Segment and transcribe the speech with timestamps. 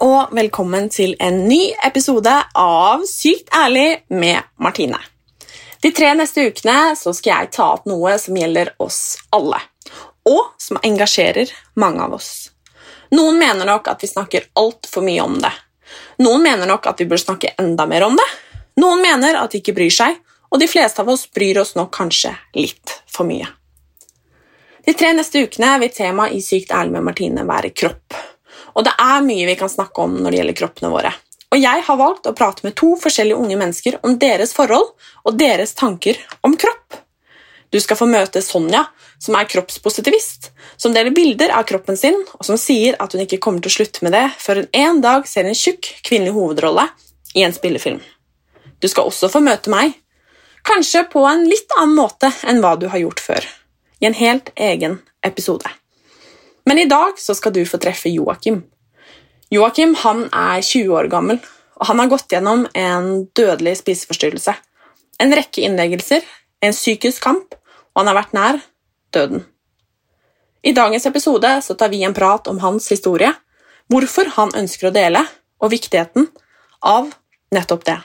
[0.00, 4.96] og velkommen til en ny episode av Sykt ærlig med Martine.
[5.84, 9.58] De tre neste ukene skal jeg ta opp noe som gjelder oss alle,
[10.24, 12.48] og som engasjerer mange av oss.
[13.12, 15.52] Noen mener nok at vi snakker altfor mye om det.
[16.24, 18.28] Noen mener nok at vi bør snakke enda mer om det.
[18.80, 20.16] Noen mener at de ikke bryr seg,
[20.48, 23.52] og de fleste av oss bryr oss nok kanskje litt for mye.
[24.86, 28.16] De tre neste ukene vil temaet i Sykt ærlig med Martine være kropp.
[28.74, 31.12] Og det er mye vi kan snakke om når det gjelder kroppene våre.
[31.50, 34.92] Og jeg har valgt å prate med to forskjellige unge mennesker om deres forhold
[35.26, 37.00] og deres tanker om kropp.
[37.70, 38.84] Du skal få møte Sonja,
[39.22, 43.38] som er kroppspositivist, som deler bilder av kroppen sin, og som sier at hun ikke
[43.42, 46.86] kommer til å slutte med det før hun en dag ser en tjukk kvinnelig hovedrolle
[47.34, 48.00] i en spillefilm.
[48.80, 49.92] Du skal også få møte meg,
[50.66, 53.46] kanskje på en litt annen måte enn hva du har gjort før,
[54.00, 55.68] i en helt egen episode.
[56.66, 58.62] Men i dag så skal du få treffe Joakim.
[59.50, 61.40] Joakim han er 20 år gammel,
[61.80, 64.54] og han har gått gjennom en dødelig spiseforstyrrelse.
[65.20, 66.22] En rekke innleggelser,
[66.62, 67.56] en psykisk kamp,
[67.90, 68.60] og han har vært nær
[69.10, 69.42] døden.
[70.62, 73.32] I dagens episode så tar vi en prat om hans historie,
[73.90, 75.24] hvorfor han ønsker å dele,
[75.60, 76.28] og viktigheten
[76.86, 77.10] av
[77.50, 77.98] nettopp det.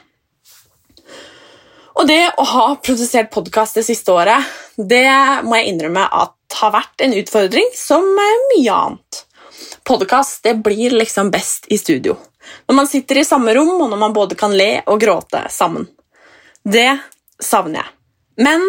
[1.96, 5.08] Og det å ha produsert podkast det siste året, det
[5.46, 9.22] må jeg innrømme at har vært en utfordring som mye annet.
[9.86, 12.18] Podkast blir liksom best i studio.
[12.68, 15.86] Når man sitter i samme rom, og når man både kan le og gråte sammen.
[16.64, 16.90] Det
[17.40, 17.92] savner jeg.
[18.42, 18.66] Men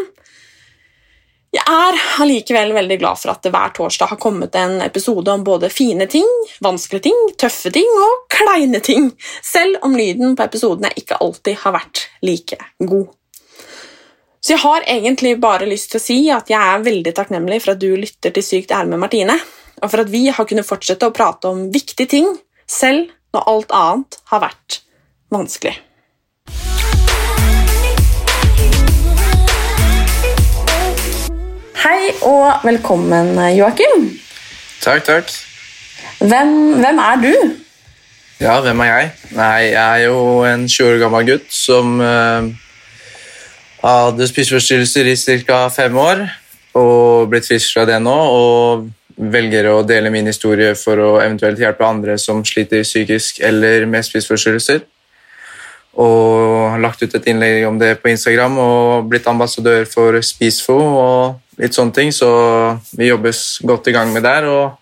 [1.57, 5.45] jeg er allikevel veldig glad for at det hver torsdag har kommet en episode om
[5.45, 6.29] både fine ting,
[6.61, 9.09] vanskelige ting, tøffe ting og kleine ting,
[9.41, 13.09] selv om lyden på episodene ikke alltid har vært like god.
[14.45, 17.73] Så jeg har egentlig bare lyst til å si at jeg er veldig takknemlig for
[17.73, 19.39] at du lytter til Sykt ærlig med Martine,
[19.83, 22.31] og for at vi har kunnet fortsette å prate om viktige ting,
[22.67, 24.81] selv når alt annet har vært
[25.33, 25.75] vanskelig.
[31.87, 34.09] Hei og velkommen, Joakim.
[34.83, 35.31] Takk, takk.
[36.19, 37.33] Hvem, hvem er du?
[38.41, 39.11] Ja, hvem er jeg?
[39.37, 42.49] Nei, jeg er jo en 20 år gammel gutt som uh,
[43.85, 45.17] hadde spiseforstyrrelser i
[45.47, 45.67] ca.
[45.73, 46.27] fem år
[46.77, 48.17] og blitt frisk fra det nå.
[48.17, 53.87] Og velger å dele min historie for å eventuelt hjelpe andre som sliter psykisk eller
[53.89, 54.85] med spiseforstyrrelser.
[55.97, 60.77] Og har lagt ut et innlegg om det på Instagram og blitt ambassadør for Spisfo
[60.77, 62.29] og litt sånne ting, så
[62.93, 64.77] vi jobbes godt i gang med der og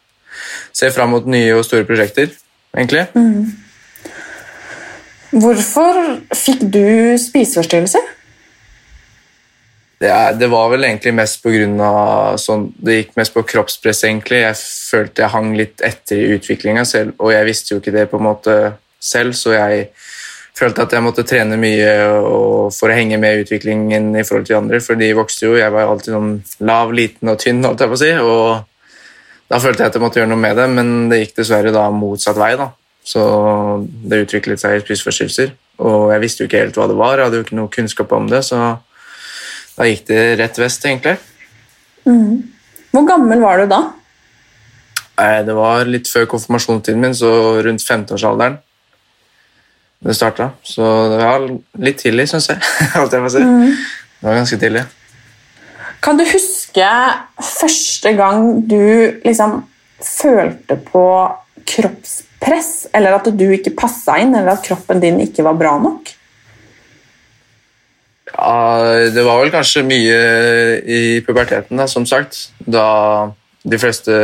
[0.75, 2.33] ser fram mot nye og store prosjekter,
[2.75, 3.07] egentlig.
[5.31, 6.01] Hvorfor
[6.35, 8.03] fikk du spiseforstyrrelser?
[10.05, 14.03] Det, det var vel egentlig mest på grunn av sånn, Det gikk mest på kroppspress,
[14.05, 14.43] egentlig.
[14.43, 18.11] Jeg følte jeg hang litt etter i utviklinga selv, og jeg visste jo ikke det
[18.11, 18.57] på en måte
[19.01, 19.87] selv, så jeg
[20.55, 21.89] følte at jeg måtte trene mye
[22.75, 25.57] for å henge med utviklingen i forhold til andre, for de vokste jo.
[25.59, 26.37] Jeg var alltid sånn
[26.69, 30.05] lav, liten og tynn, holdt jeg på å si, og da følte jeg at jeg
[30.05, 32.71] måtte gjøre noe med det, men det gikk dessverre da motsatt vei, da.
[33.05, 33.23] Så
[34.05, 37.29] det utviklet seg i spiseforstyrrelser, og jeg visste jo ikke helt hva det var, jeg
[37.29, 38.61] hadde jo ikke noe kunnskap om det, så
[39.75, 41.17] da gikk det rett vest, egentlig.
[42.95, 43.81] Hvor gammel var du da?
[45.47, 47.31] Det var litt før konfirmasjonstiden min, så
[47.63, 48.61] rundt 15-årsalderen
[50.05, 50.51] det starta.
[50.63, 51.47] Så det var
[51.81, 52.61] litt tidlig, syns jeg.
[53.33, 53.41] si.
[53.41, 54.85] Det var ganske tidlig.
[56.05, 56.89] Kan du huske
[57.41, 59.63] første gang du liksom
[60.05, 61.07] følte på
[61.65, 66.13] kroppspress, eller at du ikke passa inn, eller at kroppen din ikke var bra nok?
[68.33, 68.81] Ja,
[69.13, 70.19] det var vel kanskje mye
[70.81, 72.49] i puberteten, da, som sagt.
[72.59, 73.33] Da
[73.65, 74.15] de fleste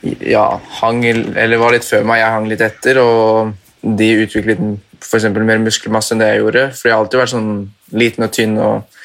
[0.00, 0.44] ja,
[0.80, 4.62] hang Eller var litt før meg, jeg hang litt etter, og de utviklet
[5.00, 5.28] f.eks.
[5.32, 6.64] mer muskelmasse enn det jeg gjorde.
[6.76, 7.52] For jeg har alltid vært sånn
[7.96, 8.96] liten og tynn og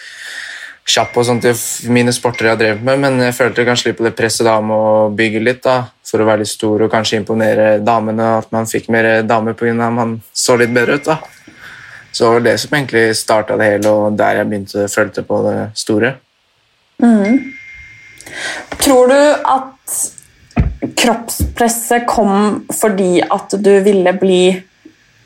[0.86, 1.54] kjapp og sånt i
[1.90, 4.60] mine sporter jeg har drevet med, men jeg følte kanskje litt på det presset da
[4.62, 8.51] med å bygge litt da, for å være litt stor og kanskje imponere damene, at
[8.54, 9.74] man fikk mer damer pga.
[9.88, 11.10] at man så litt bedre ut.
[11.10, 11.18] da.
[12.15, 15.23] Så det var det som egentlig starta det hele, og der jeg begynte å følte
[15.27, 16.13] på det store.
[17.03, 17.41] Mm.
[18.79, 19.17] Tror du
[19.51, 19.97] at
[20.95, 24.45] kroppspresset kom fordi at du ville bli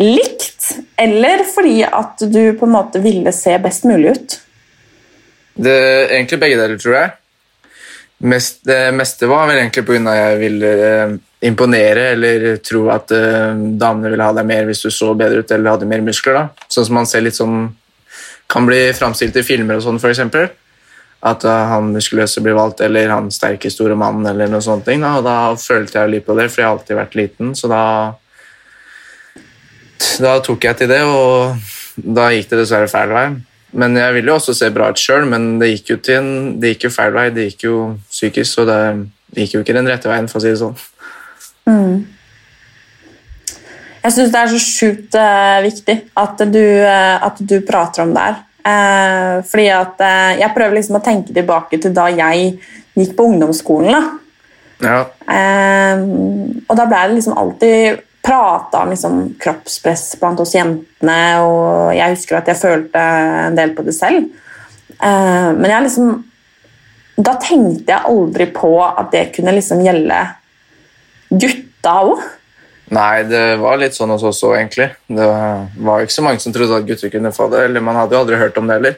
[0.01, 4.37] likt, eller fordi at du på en måte ville se best mulig ut?
[5.59, 7.15] Det, egentlig begge deler, tror jeg.
[8.33, 10.01] Mest, det meste var vel egentlig pga.
[10.09, 14.83] at jeg ville eh, imponere eller tro at uh, damene ville ha deg mer hvis
[14.83, 16.35] du så bedre ut eller hadde mer muskler.
[16.35, 16.67] da.
[16.67, 17.69] Sånn som man ser litt sånn
[18.49, 20.23] kan bli framstilt i filmer og sånn, f.eks.
[21.29, 24.87] At uh, han muskuløse blir valgt, eller han sterke, store mannen, eller noe sånt.
[24.87, 25.11] Da.
[25.19, 27.83] Og da følte jeg litt på det, for jeg har alltid vært liten, så da
[30.19, 31.59] Da tok jeg til det, og
[31.95, 33.27] da gikk det dessverre feil vei.
[33.79, 36.31] Men jeg ville jo også se bra ut sjøl, men det gikk jo til en,
[36.59, 37.27] det gikk jo feil vei.
[37.35, 37.75] Det gikk jo
[38.09, 38.79] psykisk, så det
[39.37, 40.79] gikk jo ikke den rette veien, for å si det sånn.
[41.67, 42.07] Mm.
[43.99, 48.13] Jeg syns det er så sjukt uh, viktig at du, uh, at du, prater om
[48.15, 48.37] det her.
[48.59, 50.03] Uh, fordi at
[50.39, 52.53] jeg prøver liksom å tenke tilbake til da jeg
[52.99, 53.95] gikk på ungdomsskolen.
[53.95, 54.03] Da.
[54.79, 54.99] Ja.
[55.27, 62.13] og da ble det liksom alltid prata om liksom kroppspress blant oss jentene, og jeg
[62.13, 63.01] husker at jeg følte
[63.49, 64.29] en del på det selv.
[65.01, 66.23] men jeg liksom
[67.19, 70.21] Da tenkte jeg aldri på at det kunne liksom gjelde
[71.29, 72.23] gutta òg?
[72.89, 74.89] Nei, det var litt sånn hos oss òg, egentlig.
[75.05, 75.27] Det
[75.85, 77.67] var ikke så mange som trodde at gutter kunne få det.
[77.67, 78.97] eller Man hadde jo aldri hørt om det heller.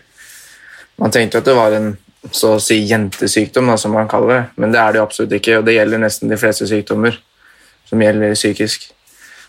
[1.01, 1.91] Man tenkte jo at det var en
[2.29, 4.41] så å si jentesykdom, da, som man kaller det.
[4.61, 7.17] Men det er det jo absolutt ikke, og det gjelder nesten de fleste sykdommer
[7.89, 8.91] som gjelder psykisk.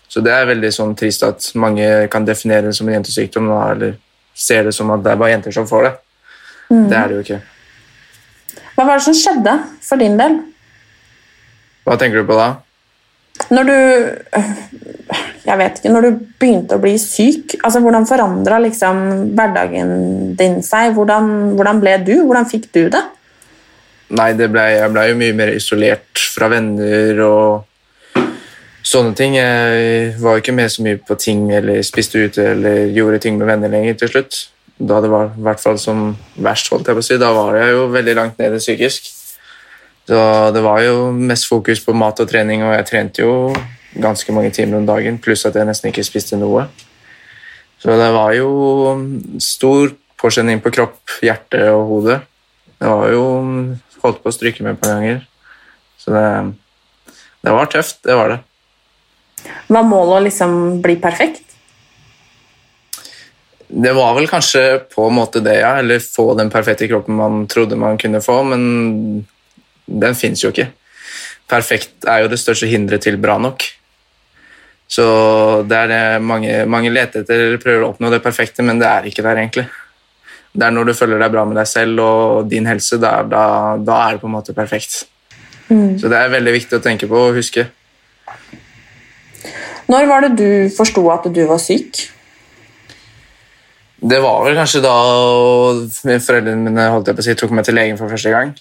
[0.09, 3.61] Så det er veldig sånn trist at mange kan definere det som en jentesykdom, da,
[3.75, 3.95] eller
[4.33, 5.93] ser det som at det er bare jenter som får det.
[6.73, 6.87] Mm.
[6.89, 7.39] Det er det jo ikke.
[8.73, 9.55] Hva var det som skjedde
[9.85, 10.39] for din del?
[11.85, 12.49] Hva tenker du på da?
[13.49, 13.77] Når du
[15.43, 19.01] Jeg vet ikke Når du begynte å bli syk, altså hvordan forandra liksom
[19.33, 19.91] hverdagen
[20.39, 20.93] din seg?
[20.95, 22.15] Hvordan, hvordan, ble du?
[22.23, 23.01] Hvordan fikk du det?
[24.13, 28.21] Nei, det ble, jeg ble jo mye mer isolert fra venner og
[28.85, 29.37] sånne ting.
[29.39, 33.49] Jeg var ikke med så mye på ting eller spiste ute eller gjorde ting med
[33.49, 34.39] venner lenger til slutt.
[34.77, 37.19] Da det var i hvert fall som verst, holdt jeg på å si.
[37.21, 39.09] Da var jeg jo veldig langt nede psykisk.
[40.07, 40.19] Så
[40.51, 43.53] det var jo mest fokus på mat og trening, og jeg trente jo
[43.93, 46.65] ganske mange timer om dagen, pluss at jeg nesten ikke spiste noe.
[47.79, 48.49] Så det var jo
[49.43, 52.19] stor påkjenning på kropp, hjerte og hode.
[52.79, 53.25] Det var jo
[54.03, 55.21] Holdt på å stryke med et par ganger.
[55.95, 56.23] Så det,
[57.39, 58.39] det var tøft, det var det.
[59.71, 61.53] Var målet å liksom bli perfekt?
[63.71, 65.77] Det var vel kanskje på en måte det, ja.
[65.79, 68.65] Eller få den perfekte kroppen man trodde man kunne få, men
[69.85, 70.69] den fins jo ikke.
[71.49, 73.65] Perfekt er jo det største hinderet til bra nok.
[74.93, 75.05] Så
[75.67, 78.89] det er det mange, mange leter etter eller prøver å oppnå det perfekte, men det
[78.89, 79.65] er ikke der, egentlig.
[80.53, 83.45] Det er når du føler deg bra med deg selv og din helse, da, da,
[83.81, 85.07] da er det på en måte perfekt.
[85.71, 85.97] Mm.
[85.97, 87.65] Så det er veldig viktig å tenke på og huske.
[89.89, 92.03] Når var det du forsto at du var syk?
[94.03, 94.93] Det var vel kanskje da
[96.03, 98.53] foreldrene mine holdt jeg på å si, tok meg til legen for første gang.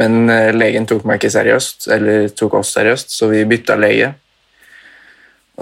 [0.00, 4.12] Men eh, legen tok meg ikke seriøst, eller tok oss seriøst, så vi bytta lege.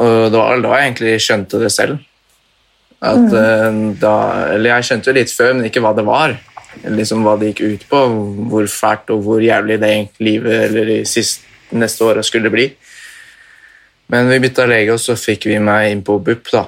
[0.03, 2.01] Og det var da jeg egentlig skjønte det selv.
[3.05, 3.37] At, mm.
[3.39, 4.17] Eh, da,
[4.55, 6.37] eller jeg skjønte jo litt før, men ikke hva det var.
[6.75, 7.99] Liksom Hva det gikk ut på,
[8.51, 12.67] hvor fælt og hvor jævlig det egentlig livet eller de siste, neste året skulle bli.
[14.11, 16.51] Men vi bytta lege, og så fikk vi meg inn på BUP.
[16.51, 16.67] da.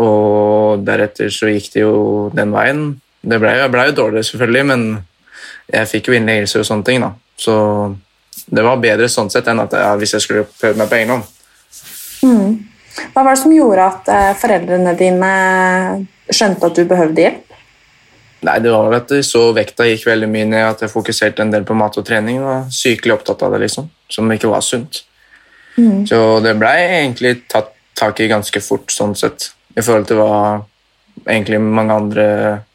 [0.00, 1.94] Og deretter så gikk det jo
[2.34, 2.86] den veien.
[3.20, 4.86] Det ble, jeg ble jo dårligere, selvfølgelig, men
[5.68, 7.04] jeg fikk jo innleggelser og sånne ting.
[7.04, 7.12] da.
[7.36, 7.54] Så
[8.46, 11.14] det var bedre sånn sett enn at, ja, hvis jeg skulle prøvd meg på egen
[11.14, 11.30] hånd.
[12.22, 12.50] Mm.
[13.12, 15.32] Hva var det som gjorde at eh, foreldrene dine
[16.28, 17.56] skjønte at du behøvde hjelp?
[18.42, 21.44] Nei, Det var vel at de så vekta gikk veldig mye ned, at jeg fokuserte
[21.44, 22.40] en del på mat og trening.
[22.42, 25.04] og var Sykelig opptatt av det, liksom, som ikke var sunt.
[25.78, 26.02] Mm.
[26.10, 30.64] Så det blei egentlig tatt tak i ganske fort, sånn sett, i forhold til hva
[31.28, 32.26] egentlig mange andre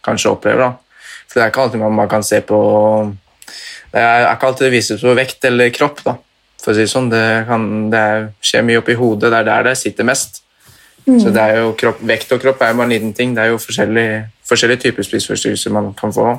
[0.06, 0.64] kanskje opplever.
[0.64, 0.87] da.
[1.38, 2.60] Det er ikke alltid man, man kan se på
[3.94, 6.02] Det er ikke alltid det vises på vekt eller kropp.
[6.06, 6.18] da,
[6.64, 7.12] for å si sånn.
[7.14, 8.04] Det, kan, det
[8.42, 9.30] skjer mye oppi hodet.
[9.30, 10.42] Det er der det sitter mest.
[11.06, 11.20] Mm.
[11.22, 13.38] Så det er jo kropp, Vekt og kropp er jo bare en liten ting.
[13.38, 16.34] Det er jo forskjellige forskjellige typer spiseforstyrrelser man kan få.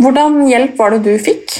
[0.00, 1.58] Hvordan hjelp var det du fikk?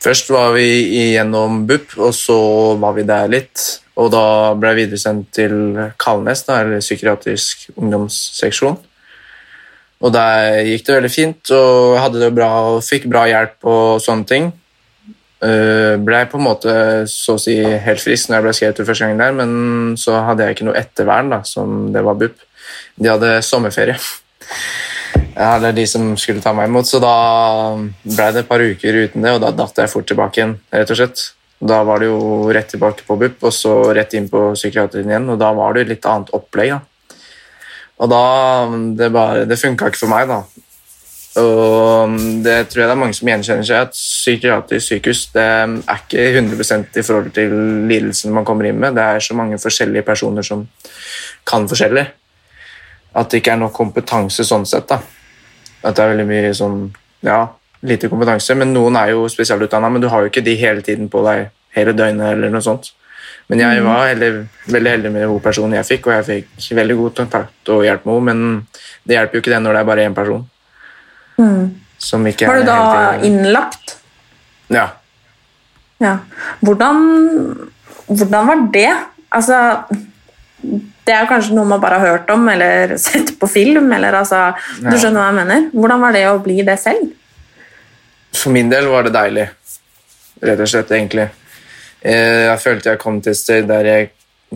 [0.00, 0.66] Først var vi
[0.96, 2.38] igjennom BUP, og så
[2.80, 3.64] var vi der litt.
[4.00, 5.56] Og da ble jeg videresendt til
[6.00, 8.78] Kalnes, da, eller psykiatrisk ungdomsseksjon.
[10.00, 14.00] Og der gikk det veldig fint, og hadde det bra og fikk bra hjelp og
[14.00, 14.48] sånne ting.
[15.40, 16.72] Uh, ble på en måte
[17.08, 20.18] så å si helt frisk når jeg ble skrevet ut første gang der, men så
[20.26, 22.40] hadde jeg ikke noe ettervern, da, som det var BUP.
[23.00, 24.00] De hadde sommerferie.
[25.34, 27.14] Ja, det er de som skulle ta meg imot, så da
[27.78, 30.92] ble det et par uker uten det, og da datt jeg fort tilbake igjen, rett
[30.92, 31.26] og slett.
[31.60, 35.28] Da var det jo rett tilbake på BUP, og så rett inn på psykiatrien igjen,
[35.32, 36.76] og da var det jo litt annet opplegg.
[36.76, 36.80] da.
[38.00, 38.24] Og da
[38.96, 40.42] Det, bare, det funka ikke for meg, da.
[41.40, 46.00] Og det tror jeg det er mange som gjenkjenner seg at psykiatrisk sykehus det er
[46.00, 47.54] ikke 100% i forhold til
[47.86, 48.96] lidelsen man kommer inn med.
[48.98, 50.66] Det er så mange forskjellige personer som
[51.46, 52.08] kan forskjellig.
[53.14, 54.88] At det ikke er nok kompetanse sånn sett.
[54.88, 55.00] da.
[55.82, 56.82] At det er veldig mye sånn
[57.24, 57.48] Ja,
[57.84, 61.08] lite kompetanse, men noen er jo spesialutdanna, men du har jo ikke de hele tiden
[61.12, 62.92] på deg hele døgnet eller noe sånt.
[63.50, 64.36] Men jeg var heller,
[64.70, 68.06] veldig heldig med hun personen jeg fikk, og jeg fikk veldig god kontakt og hjelp
[68.06, 70.44] med henne, men det hjelper jo ikke det når det er bare én person.
[71.40, 71.64] Mm.
[72.00, 72.78] Som ikke Var du da
[73.26, 73.96] innlagt?
[74.72, 74.86] Ja.
[76.00, 76.14] Ja.
[76.60, 77.02] Hvordan,
[78.06, 78.92] hvordan var det?
[79.30, 79.58] Altså,
[81.10, 83.90] det er kanskje noe man bare har hørt om eller sett på film.
[83.96, 84.44] Eller, altså,
[84.78, 85.66] du skjønner hva jeg mener.
[85.74, 87.10] Hvordan var det å bli det selv?
[88.38, 89.48] For min del var det deilig,
[90.46, 91.26] rett og slett, egentlig.
[92.00, 94.10] Eh, Jeg følte jeg kom til et sted der jeg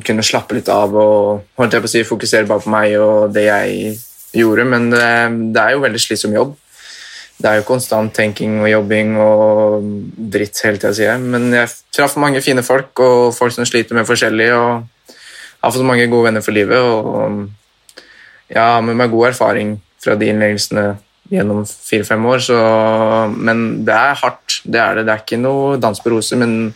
[0.07, 3.35] kunne slappe litt av og holdt jeg på å si, fokusere bare på meg og
[3.35, 3.97] det jeg
[4.35, 5.03] gjorde, men det,
[5.55, 6.55] det er jo veldig slitsom jobb.
[7.35, 9.85] Det er jo konstant tenking og jobbing og
[10.35, 11.23] dritt hele tida, sier jeg.
[11.35, 14.87] Men jeg traff mange fine folk og folk som sliter med forskjellig, og
[15.65, 16.79] har fått mange gode venner for livet.
[16.79, 17.51] og
[18.53, 20.85] jeg har med meg god erfaring fra de innleggelsene
[21.33, 22.57] gjennom fire-fem år, så,
[23.33, 24.59] men det er hardt.
[24.65, 25.07] Det er det.
[25.07, 26.75] Det er ikke noe dans på roser, men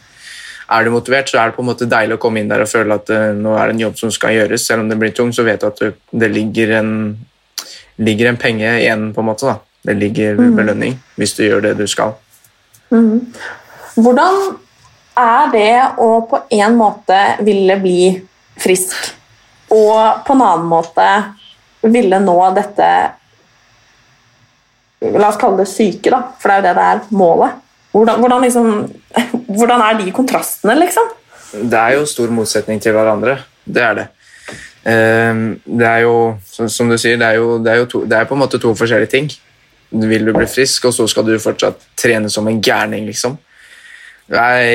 [0.68, 2.71] er du motivert, så er det på en måte deilig å komme inn der og
[2.71, 4.66] føle at eh, nå er det en jobb som skal gjøres.
[4.68, 6.92] Selv om det blir tungt, så vet du at du, det ligger en,
[8.00, 9.49] ligger en penge igjen, på en måte.
[9.49, 9.61] da.
[9.88, 12.16] Det ligger belønning hvis du gjør det du skal.
[12.90, 14.40] Hvordan
[15.18, 18.00] er det å på en måte ville bli
[18.62, 18.96] frisk,
[19.74, 21.06] og på en annen måte
[21.86, 22.90] ville nå dette
[24.98, 27.60] La oss kalle det syke, da, for det er jo det det er målet.
[27.94, 28.70] Hvordan, hvordan, liksom,
[29.60, 31.12] hvordan er de kontrastene, liksom?
[31.54, 33.36] Det er jo stor motsetning til hverandre.
[33.62, 34.06] Det er det.
[34.90, 38.18] Ehm, Det er jo, som du sier, det er jo, det er jo to, det
[38.18, 39.30] er på en måte to forskjellige ting.
[39.90, 43.38] Vil du bli frisk, og så skal du fortsatt trene som en gærning, liksom.
[44.28, 44.73] Jeg,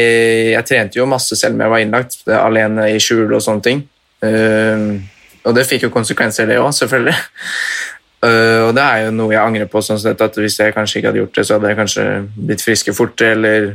[0.56, 3.84] jeg trente jo masse selv om jeg var innlagt, alene i skjul og sånne ting.
[4.26, 5.04] Ehm,
[5.44, 7.16] og det fikk jo konsekvenser, det òg, selvfølgelig.
[8.24, 9.82] Uh, og det er jo noe jeg angrer på.
[9.84, 12.06] sånn sett at Hvis jeg kanskje ikke hadde gjort det, så hadde jeg kanskje
[12.38, 13.74] blitt friske fortere, eller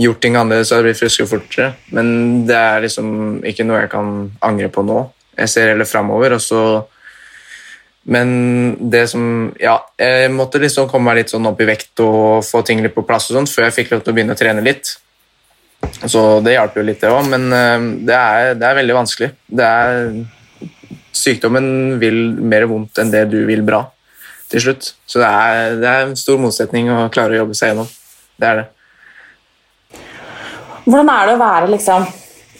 [0.00, 1.72] gjort ting annerledes, hadde jeg blitt friske fortere.
[1.94, 4.14] Men det er liksom ikke noe jeg kan
[4.46, 5.04] angre på nå.
[5.38, 6.62] Jeg ser heller framover, og så
[8.08, 8.30] Men
[8.90, 12.62] det som Ja, jeg måtte liksom komme meg litt sånn opp i vekt og få
[12.64, 14.64] ting litt på plass og sånt, før jeg fikk lov til å begynne å trene
[14.64, 14.96] litt.
[16.08, 19.30] Så det hjalp jo litt, det òg, men uh, det er, det er veldig vanskelig.
[19.48, 20.12] Det er
[21.20, 23.82] sykdommen vil mer vondt enn det du vil bra
[24.50, 24.92] til slutt.
[25.06, 27.90] Så det er, det er en stor motsetning å klare å jobbe seg gjennom.
[28.40, 28.68] Det er det.
[30.86, 32.06] Hvordan er det å være liksom,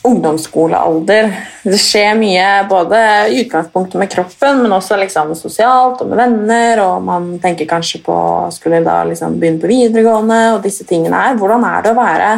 [0.06, 1.28] ungdomsskolealder?
[1.62, 6.80] Det skjer mye både i utgangspunktet med kroppen, men også liksom, sosialt og med venner.
[6.84, 8.16] og Man tenker kanskje på
[8.54, 11.38] skulle da liksom begynne på videregående og disse tingene her.
[11.40, 12.32] Hvordan er det å være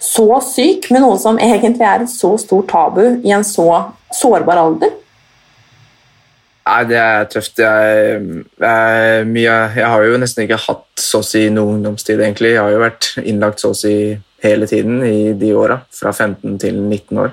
[0.00, 3.68] så syk med noe som egentlig er et så stort tabu i en så
[4.14, 5.00] sårbar alder?
[6.64, 7.60] Nei, det er tøft.
[7.60, 8.20] Jeg,
[8.64, 12.54] jeg, jeg har jo nesten ikke hatt så å si noen ungdomstid, egentlig.
[12.54, 13.92] Jeg har jo vært innlagt så å si
[14.44, 17.32] hele tiden i de åra, fra 15 til 19 år.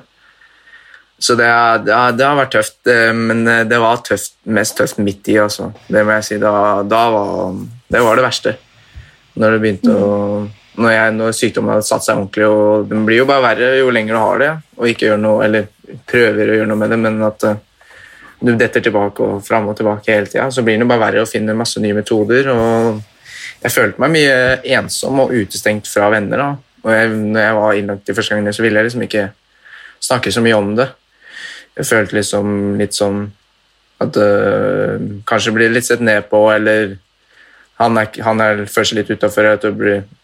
[1.21, 1.49] Så det,
[1.85, 5.69] det, det har vært tøft, eh, men det var tøft, mest tøft midt i, altså.
[5.87, 6.39] Det må jeg si.
[6.41, 6.53] Da,
[6.87, 7.59] da var,
[7.93, 8.55] det var det verste.
[9.37, 10.15] Når det begynte å
[10.79, 13.91] når, jeg, når sykdommen hadde satt seg ordentlig, og den blir jo bare verre jo
[13.93, 15.67] lenger du har det, og ikke gjør noe, eller
[16.07, 17.59] prøver å gjøre noe med det, men at uh,
[18.41, 21.29] du detter tilbake og fram og tilbake hele tida, så blir det bare verre å
[21.29, 22.49] finne masse nye metoder.
[22.53, 23.01] og
[23.61, 24.37] Jeg følte meg mye
[24.79, 26.41] ensom og utestengt fra venner.
[26.41, 26.49] da.
[26.81, 29.27] Og jeg, når jeg var innlagt de første gangene, så ville jeg liksom ikke
[30.01, 30.87] snakke så mye om det.
[31.77, 33.23] Jeg følte liksom litt sånn
[34.01, 36.95] at øh, kanskje blir litt sett ned på, eller
[37.81, 39.51] han er, han er føler seg litt utafor.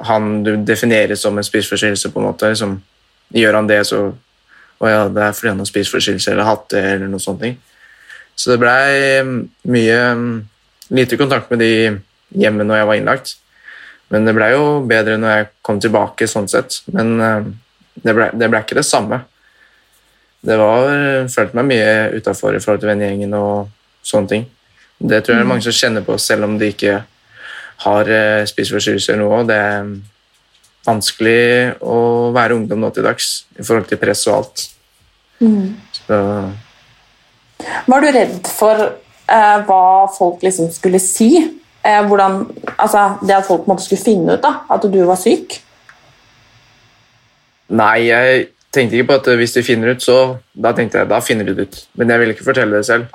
[0.10, 2.52] Han du defineres som en spiseforstyrrelse, på en måte.
[2.54, 2.78] Liksom,
[3.38, 4.08] gjør han det, så
[4.78, 7.42] Å ja, det er fordi han har spiseforstyrrelse eller hatt det, eller noe sånt.
[8.38, 9.24] Så det blei
[9.74, 10.02] mye
[10.94, 11.72] lite kontakt med de
[12.38, 13.32] hjemme når jeg var innlagt.
[14.14, 16.82] Men det blei jo bedre når jeg kom tilbake, sånn sett.
[16.96, 17.50] Men eh,
[18.04, 19.24] det blei ble ikke det samme.
[20.48, 23.72] Det var følte meg mye utafor i forhold til vennegjengen og
[24.06, 24.46] sånne ting.
[24.98, 27.02] Det tror jeg det er mange som kjenner på, selv om de ikke
[27.84, 28.12] har
[28.50, 29.42] spiseforstyrrelser eller noe.
[29.50, 29.90] Det er
[30.88, 31.98] vanskelig å
[32.36, 34.68] være ungdom nå til dags i forhold til press og alt.
[36.08, 36.20] Så
[37.88, 39.84] Var du redd for eh, hva
[40.14, 41.32] folk liksom skulle si?
[41.86, 42.42] Eh, hvordan,
[42.78, 45.60] altså, det at folk måte skulle finne ut da, at du var syk?
[47.68, 51.22] Nei, jeg tenkte ikke på at hvis de finner ut, så da tenkte jeg da
[51.24, 51.80] finner de det ut.
[52.00, 53.08] Men jeg ville ikke fortelle det selv.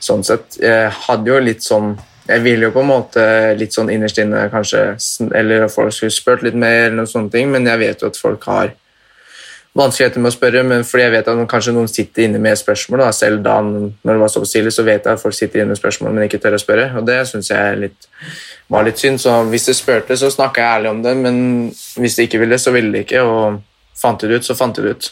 [0.00, 0.56] Sånn sett.
[0.60, 1.92] Jeg hadde jo litt sånn
[2.30, 3.22] Jeg ville jo på en måte
[3.58, 4.94] litt sånn innerst inne kanskje
[5.36, 8.20] Eller folk skulle spurt litt mer, eller noen sånne ting, men jeg vet jo at
[8.20, 8.72] folk har
[9.76, 13.04] vanskeligheter med å spørre, men fordi jeg vet at kanskje noen sitter inne med spørsmål,
[13.04, 15.74] da, selv da når det var så stille, så vet jeg at folk sitter inne
[15.74, 18.10] med spørsmål, men ikke tør å spørre, og det syns jeg litt,
[18.70, 19.22] var litt synd.
[19.22, 21.40] Så hvis de spurte, så snakka jeg ærlig om det, men
[22.02, 23.62] hvis de ikke ville, så ville de ikke, og
[24.00, 25.10] fant de det ut, så fant de det ut.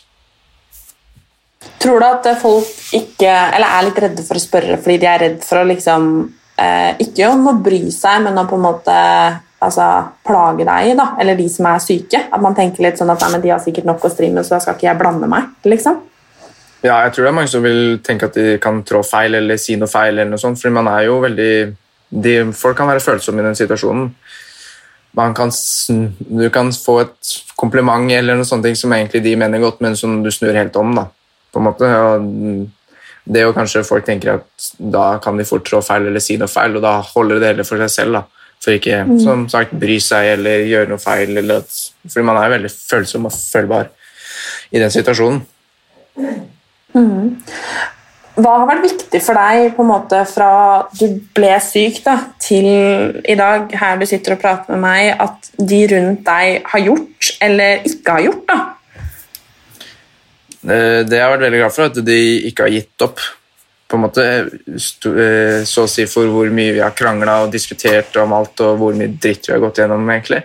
[1.78, 5.22] Tror du at folk ikke, eller er litt redde for å spørre fordi de er
[5.24, 6.04] redd for å liksom
[6.58, 8.94] eh, Ikke om å bry seg, men å på en måte
[9.64, 9.86] altså,
[10.26, 12.20] plage deg, da, eller de som er syke?
[12.32, 14.56] At man tenker litt sånn at nei, de har sikkert nok å stri med, så
[14.56, 15.50] da skal ikke jeg blande meg?
[15.68, 16.00] liksom?
[16.84, 19.58] Ja, jeg tror det er mange som vil tenke at de kan trå feil eller
[19.58, 21.52] si noe feil, eller noe sånt, fordi man er jo veldig
[22.08, 24.06] de, Folk kan være følsomme i den situasjonen.
[25.18, 29.82] Man kan, du kan få et kompliment eller noe sånt som egentlig de mener godt,
[29.84, 30.94] men som du snur helt om.
[30.96, 31.04] da,
[31.52, 31.90] på en måte.
[31.90, 32.70] Og
[33.28, 36.48] det jo kanskje folk tenker at da kan de fort trå feil eller si noe
[36.48, 38.20] feil, og da holder det hele for seg selv.
[38.20, 41.36] da, For ikke som sagt, bry seg eller gjøre noe feil.
[41.38, 41.76] Eller at,
[42.08, 43.92] fordi man er veldig følsom og følbar
[44.74, 45.44] i den situasjonen.
[48.38, 50.50] Hva har vært viktig for deg på en måte fra
[50.94, 52.68] du ble syk da, til
[53.26, 57.33] i dag, her du sitter og prater med meg, at de rundt deg har gjort
[57.42, 58.44] eller ikke har gjort?
[58.52, 58.59] da?
[60.68, 63.18] Eh, Det jeg har vært veldig glad for, at de ikke har gitt opp.
[63.88, 68.16] På en måte, eh, Så å si for hvor mye vi har krangla og diskutert
[68.16, 70.09] om alt, og hvor mye dritt vi har gått gjennom.
[70.11, 70.42] egentlig.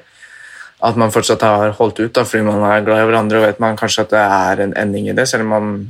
[0.83, 3.59] At man fortsatt har holdt ut da, fordi man er glad i hverandre og vet
[3.59, 5.87] man kanskje at det er en ending i det, selv om man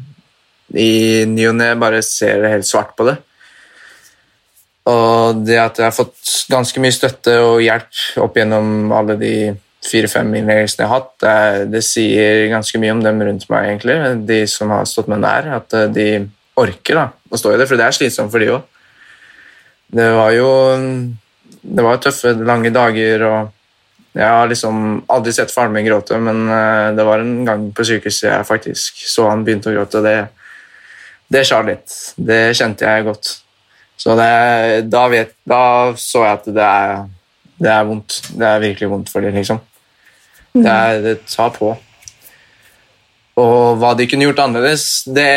[0.74, 3.18] i ny og ne bare ser det helt svart på det.
[4.90, 9.34] Og det at jeg har fått ganske mye støtte og hjelp opp gjennom alle de
[9.84, 13.98] fire-fem innleggelsene jeg har hatt, det, det sier ganske mye om dem rundt meg, egentlig.
[14.28, 15.50] De som har stått meg nær.
[15.60, 16.08] At eh, de
[16.60, 18.80] orker da, å stå i det, for det er slitsomt for de òg.
[19.94, 20.48] Det var jo
[21.64, 26.44] det var tøffe, lange dager, og jeg har liksom aldri sett faren min gråte, men
[26.52, 30.04] eh, det var en gang på sykehuset jeg faktisk så han begynte å gråte.
[30.06, 30.18] Det,
[31.34, 31.96] det skar litt.
[32.18, 33.32] Det kjente jeg godt.
[33.98, 34.30] Så det,
[34.92, 35.64] da, vet, da
[35.98, 37.08] så jeg at det er,
[37.64, 38.20] det er vondt.
[38.36, 39.62] Det er virkelig vondt for dem, liksom.
[40.54, 41.72] Det, er, det tar på.
[43.42, 45.30] Og hva de kunne gjort annerledes, det,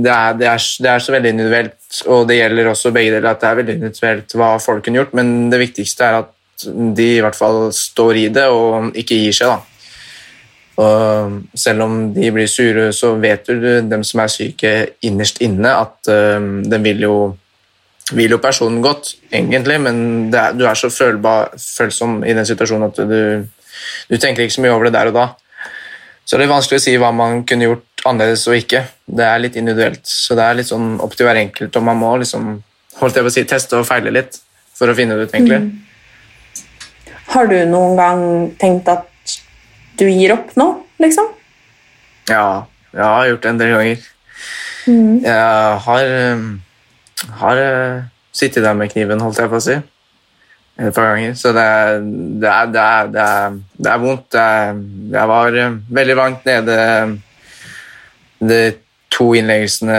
[0.00, 1.80] det, er, det, er, det er så veldig individuelt.
[2.08, 5.16] Og det gjelder også begge deler at det er veldig individuelt hva folk kunne gjort,
[5.18, 6.30] men det viktigste er at
[6.96, 9.52] de i hvert fall står i det og ikke gir seg.
[9.52, 9.78] da.
[10.78, 14.72] Og selv om de blir sure, så vet du dem som er syke
[15.04, 16.38] innerst inne, at uh,
[16.70, 17.16] den vil jo,
[18.14, 19.98] vil jo personen godt, egentlig, men
[20.32, 23.20] er, du er så følbar, følsom i den situasjonen at du,
[24.08, 25.26] du tenker ikke så mye over det der og da.
[26.28, 28.82] Så det er vanskelig å si hva man kunne gjort annerledes og ikke.
[29.08, 31.96] Det er litt individuelt, så det er litt sånn opp til hver enkelt, og man
[31.96, 32.50] må liksom
[32.98, 34.36] holdt jeg på å si, teste og feile litt
[34.76, 35.62] for å finne det ut, egentlig.
[37.32, 38.22] Har du noen gang
[38.60, 39.08] tenkt at
[39.98, 40.68] du gir opp nå,
[41.00, 41.32] liksom?
[42.28, 44.06] Ja, jeg har gjort det en del ganger.
[44.88, 46.44] Jeg har, eh,
[47.40, 49.80] har eh, sittet der med kniven, holdt jeg på å si.
[50.78, 51.34] Et par ganger.
[51.34, 51.68] Så det
[52.42, 53.56] det er, det er, det er,
[53.90, 54.34] er vondt.
[55.12, 56.76] Jeg var eh, veldig langt nede
[58.38, 58.60] de
[59.10, 59.98] to innleggelsene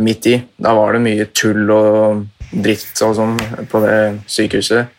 [0.00, 0.36] midt i.
[0.56, 3.36] Da var det mye tull og dritt og sånn
[3.68, 3.98] på det
[4.30, 4.92] sykehuset.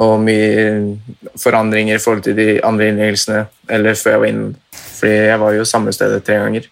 [0.00, 0.96] Og mye
[1.40, 4.54] forandringer i forhold til de andre innleggelsene eller før jeg var inne.
[5.00, 6.70] Fordi jeg var jo samme stedet tre ganger.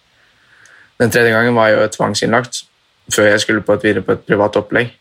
[0.99, 2.63] Den tredje gangen var jeg jo tvangsinnlagt
[3.13, 4.91] før jeg skulle på et videre på et privat opplegg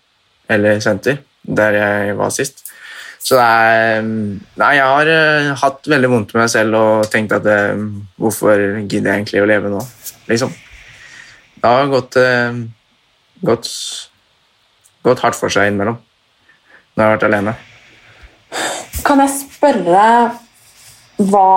[0.49, 2.65] eller senter, der jeg var sist.
[3.19, 7.35] Så det er Nei, jeg har eh, hatt veldig vondt med meg selv og tenkt
[7.37, 7.81] at eh,
[8.21, 9.83] hvorfor gidder jeg egentlig å leve nå,
[10.31, 10.53] liksom.
[11.59, 12.61] Det har gått, eh,
[13.45, 13.71] gått,
[15.07, 15.99] gått hardt for seg innimellom
[16.95, 17.55] når jeg har vært alene.
[19.07, 20.05] Kan jeg spørre
[21.19, 21.51] hva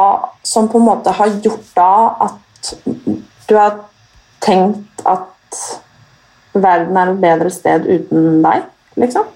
[0.46, 1.94] som på en måte har gjort da
[2.28, 2.72] at
[3.50, 3.78] du har
[4.42, 5.62] tenkt at
[6.54, 8.66] verden er et bedre sted uten deg,
[9.02, 9.30] liksom?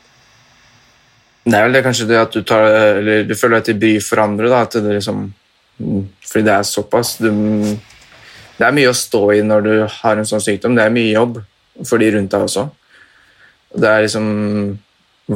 [1.46, 2.64] Det er vel det kanskje det at du tar
[3.00, 4.64] Eller du føler at til bryr for andre, da.
[4.66, 5.28] At det liksom
[5.78, 7.30] Fordi det er såpass du,
[8.58, 10.78] Det er mye å stå i når du har en sånn sykdom.
[10.78, 11.42] Det er mye jobb
[11.84, 12.70] for de rundt deg også.
[13.76, 14.28] Det er liksom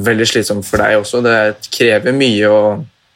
[0.08, 1.20] veldig slitsomt for deg også.
[1.26, 1.36] Det
[1.68, 2.62] krever mye å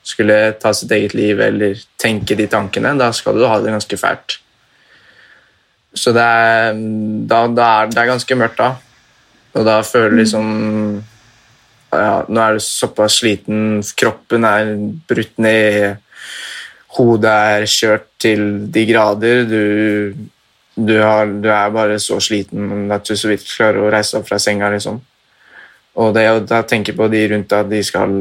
[0.03, 2.91] skulle ta sitt eget liv eller tenke de tankene.
[2.99, 4.41] Da skal du ha det ganske fælt.
[5.95, 6.75] Så det er,
[7.29, 8.73] da, da er, det er ganske mørkt da.
[9.53, 10.51] Og da føler du liksom
[11.99, 14.73] ja, Nå er du såpass sliten, kroppen er
[15.09, 16.01] brutt ned,
[16.97, 19.43] hodet er kjørt til de grader.
[19.49, 20.13] Du,
[20.75, 24.29] du, har, du er bare så sliten at du så vidt klarer å reise opp
[24.29, 24.69] fra senga.
[24.73, 25.01] liksom.
[26.01, 28.13] Og det å da tenke på de rundt deg, at de skal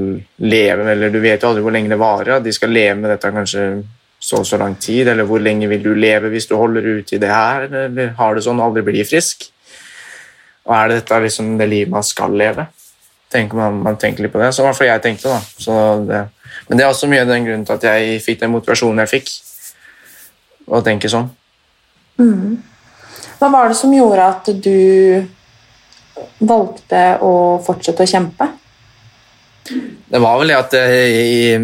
[0.44, 2.36] leve eller Du vet jo aldri hvor lenge det varer.
[2.36, 3.66] at De skal leve med dette kanskje
[4.22, 7.10] så og så lang tid, eller hvor lenge vil du leve hvis du holder ut
[7.10, 9.48] i det her, eller har det sånn aldri blir frisk?
[10.68, 12.68] Og er det dette liksom det livet man skal leve?
[13.32, 14.50] Tenker man, man tenker litt på det.
[14.52, 15.40] Så i hvert fall jeg tenkte, da.
[15.40, 15.76] Så
[16.08, 16.24] det,
[16.68, 19.12] men det er også mye av den grunnen til at jeg fikk den motivasjonen jeg
[19.14, 19.32] fikk,
[20.72, 21.30] å tenke sånn.
[23.40, 25.24] Hva var det som gjorde at du
[26.44, 27.32] valgte å
[27.64, 28.50] fortsette å kjempe?
[30.12, 31.56] Det var vel det at jeg,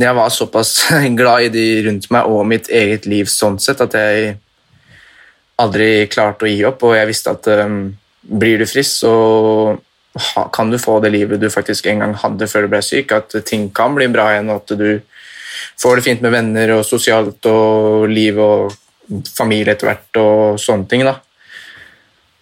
[0.00, 0.74] jeg var såpass
[1.20, 4.36] glad i de rundt meg og mitt eget liv sånn sett at jeg
[5.60, 7.80] aldri klarte å gi opp, og jeg visste at um,
[8.20, 9.14] blir du frisk, så
[10.52, 13.36] kan du få det livet du faktisk en gang hadde før du ble syk, at
[13.46, 15.00] ting kan bli bra igjen, og at du
[15.80, 18.72] får det fint med venner og sosialt og liv og
[19.36, 21.04] familie etter hvert og sånne ting.
[21.06, 21.16] da.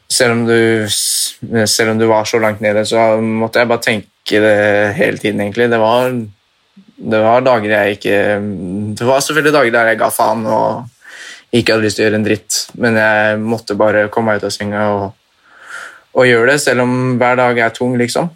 [0.08, 4.40] Selv om, du, selv om du var så langt nede, så måtte jeg bare tenke
[4.42, 4.58] det
[4.96, 5.68] hele tiden, egentlig.
[5.68, 6.12] Det var,
[7.12, 8.16] det var dager jeg ikke
[8.96, 10.88] Det var selvfølgelig dager der jeg ga faen og
[11.52, 14.48] ikke hadde lyst til å gjøre en dritt, men jeg måtte bare komme meg ut
[14.48, 15.06] av senga og,
[16.14, 18.30] og gjøre det, selv om hver dag er tung, liksom.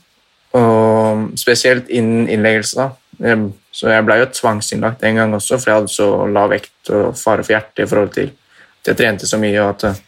[0.58, 2.76] Og spesielt innen innleggelse.
[2.76, 3.37] da.
[3.72, 7.16] Så jeg ble jo tvangsinnlagt en gang også, for jeg hadde så lav vekt og
[7.16, 8.32] fare for hjertet i forhold til
[8.82, 9.61] at jeg trente så mye.
[9.62, 10.02] og at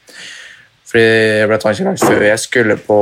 [0.94, 2.98] fordi jeg ble tvangsinnlagt før jeg skulle på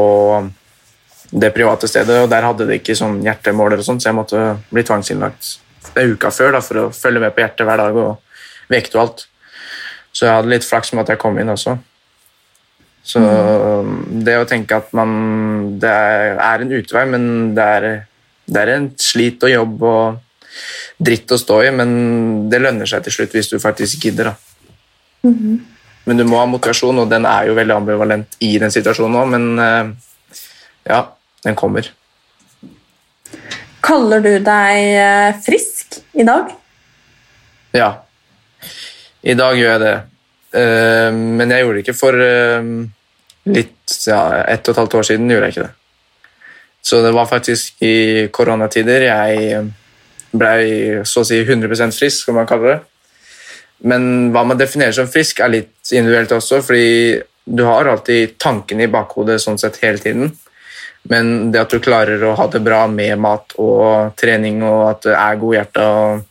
[1.33, 4.41] det private stedet, og der hadde de ikke sånn hjertemåler, og sånt, så jeg måtte
[4.71, 5.51] bli tvangsinnlagt
[5.97, 9.03] en uka før da, for å følge med på hjertet hver dag og vekt og
[9.03, 9.25] alt.
[10.13, 11.77] Så jeg hadde litt flaks med at jeg kom inn også.
[13.03, 13.21] Så
[14.23, 15.13] det å tenke at man
[15.83, 17.25] Det er, en utvei, men
[17.57, 17.87] det er,
[18.47, 20.21] det er en slit og jobb og
[21.03, 21.93] dritt å stå i, men
[22.53, 24.31] det lønner seg til slutt hvis du faktisk gidder.
[24.31, 24.35] da.
[26.05, 29.29] Men du må ha motivasjon, og den er jo veldig ambivalent i den situasjonen òg,
[29.35, 30.39] men eh,
[30.91, 31.03] ja,
[31.47, 31.89] den kommer.
[33.83, 36.51] Kaller du deg eh, frisk i dag?
[37.75, 37.91] Ja.
[39.23, 39.95] I dag gjør jeg det.
[40.53, 42.73] Eh, men jeg gjorde det ikke for uh,
[43.49, 44.21] litt ja,
[44.53, 45.31] ett og et halvt år siden.
[45.31, 45.75] gjorde jeg ikke det.
[46.83, 49.63] Så det var faktisk i koronatider jeg
[50.33, 52.81] ble så å si 100% frisk, som man kaller det.
[53.87, 58.87] Men hva man definerer som frisk, er litt individuelt også, fordi du har alltid tankene
[58.87, 60.33] i bakhodet sånn sett hele tiden.
[61.11, 65.09] Men det at du klarer å ha det bra med mat og trening, og at
[65.09, 66.29] det er god hjerte, og,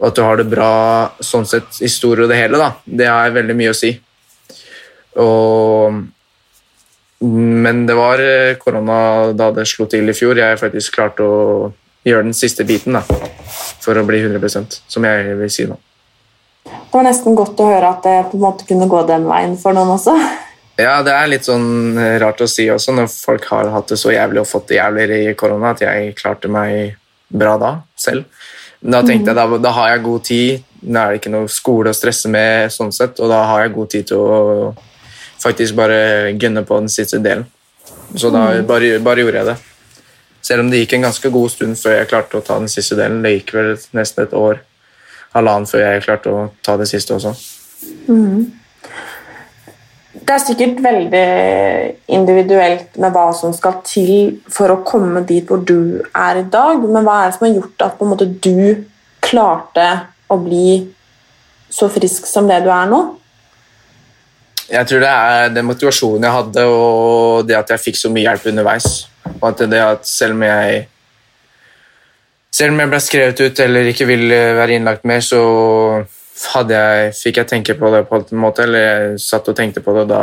[0.00, 0.72] og at du har det bra
[1.20, 3.92] sånn sett i store og det hele, da, det har veldig mye å si.
[5.20, 6.00] Og,
[7.28, 9.00] men det var eh, korona
[9.36, 10.40] da det slo til i fjor.
[10.40, 11.40] Jeg faktisk klarte å
[12.06, 13.02] gjøre den siste biten da,
[13.84, 15.76] for å bli 100% som jeg vil si nå.
[16.64, 19.58] Det var nesten godt å høre at det på en måte kunne gå den veien
[19.60, 20.16] for noen også.
[20.80, 24.00] Ja, det er litt sånn eh, rart å si også, når folk har hatt det
[24.00, 26.96] så jævlig og fått det jævligere i korona, at jeg klarte meg
[27.28, 28.24] bra da, selv.
[28.80, 31.92] Da tenkte jeg, da, da har jeg god tid, da er det ikke noe skole
[31.92, 34.38] å stresse med, sånn sett, og da har jeg god tid til å
[35.40, 37.44] faktisk bare gunne på den siste delen.
[38.16, 39.58] Så da bare, bare gjorde jeg det.
[40.42, 42.96] Selv om det gikk en ganske god stund før jeg klarte å ta den siste
[42.96, 43.20] delen.
[43.24, 44.62] Det gikk vel nesten et år,
[45.36, 47.34] halvannen, før jeg klarte å ta det siste også.
[50.20, 51.26] Det er sikkert veldig
[52.12, 56.82] individuelt med hva som skal til for å komme dit hvor du er i dag,
[56.84, 58.84] men hva er det som har gjort at måte du
[59.24, 59.86] klarte
[60.30, 60.84] å bli
[61.70, 63.00] så frisk som det du er nå?
[64.70, 68.28] Jeg tror det er den motivasjonen jeg hadde, og det at jeg fikk så mye
[68.28, 68.88] hjelp underveis.
[69.40, 70.84] Og at det at selv om jeg
[72.54, 75.40] selv om jeg ble skrevet ut eller ikke ville være innlagt mer, så
[76.70, 79.94] jeg, fikk jeg tenke på det på en måte, eller jeg satt og tenkte på
[79.96, 80.22] det, og da,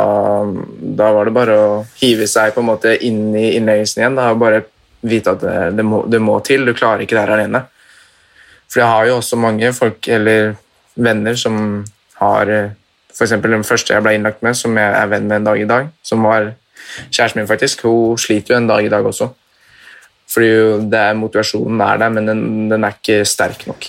[0.98, 1.68] da var det bare å
[2.00, 4.18] hive seg på en måte inn i innleggelsen igjen.
[4.18, 4.64] Da, og bare
[5.06, 7.62] vite at det, det, må, det må til, du klarer ikke det her alene.
[8.68, 10.56] For jeg har jo også mange folk, eller
[10.98, 11.84] venner, som
[12.18, 12.50] har
[13.14, 13.34] F.eks.
[13.42, 15.92] den første jeg ble innlagt med, som jeg er venn med en dag i dag,
[16.06, 16.52] som var
[17.10, 19.30] kjæresten min faktisk, hun sliter jo en dag i dag også.
[20.28, 23.88] Fordi jo det motivasjonen er der, men den, den er ikke sterk nok.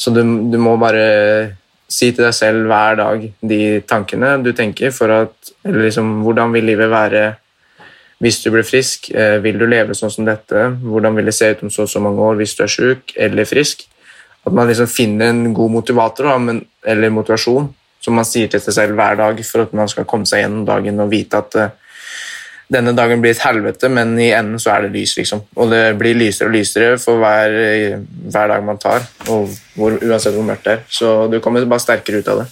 [0.00, 1.04] Så du, du må bare
[1.90, 6.54] si til deg selv hver dag de tankene du tenker for at eller liksom, Hvordan
[6.54, 7.24] vil livet være
[8.20, 9.10] hvis du blir frisk?
[9.16, 10.70] Eh, vil du leve sånn som dette?
[10.84, 13.14] Hvordan vil det se ut om så og så mange år hvis du er syk
[13.16, 13.84] eller frisk?
[14.46, 17.68] At man liksom finner en god motivator da, men, eller motivasjon
[18.00, 20.64] som man sier til seg selv hver dag for at man skal komme seg gjennom
[20.68, 21.89] dagen og vite at uh,
[22.70, 25.42] denne dagen blir et helvete, men i enden så er det lys, liksom.
[25.58, 27.56] Og det blir lysere og lysere for hver,
[28.30, 30.84] hver dag man tar, og hvor, uansett hvor mørkt det er.
[30.86, 32.48] Så du kommer bare sterkere ut av det.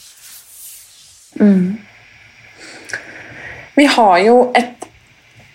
[1.38, 1.78] Mm.
[3.78, 4.88] Vi har jo et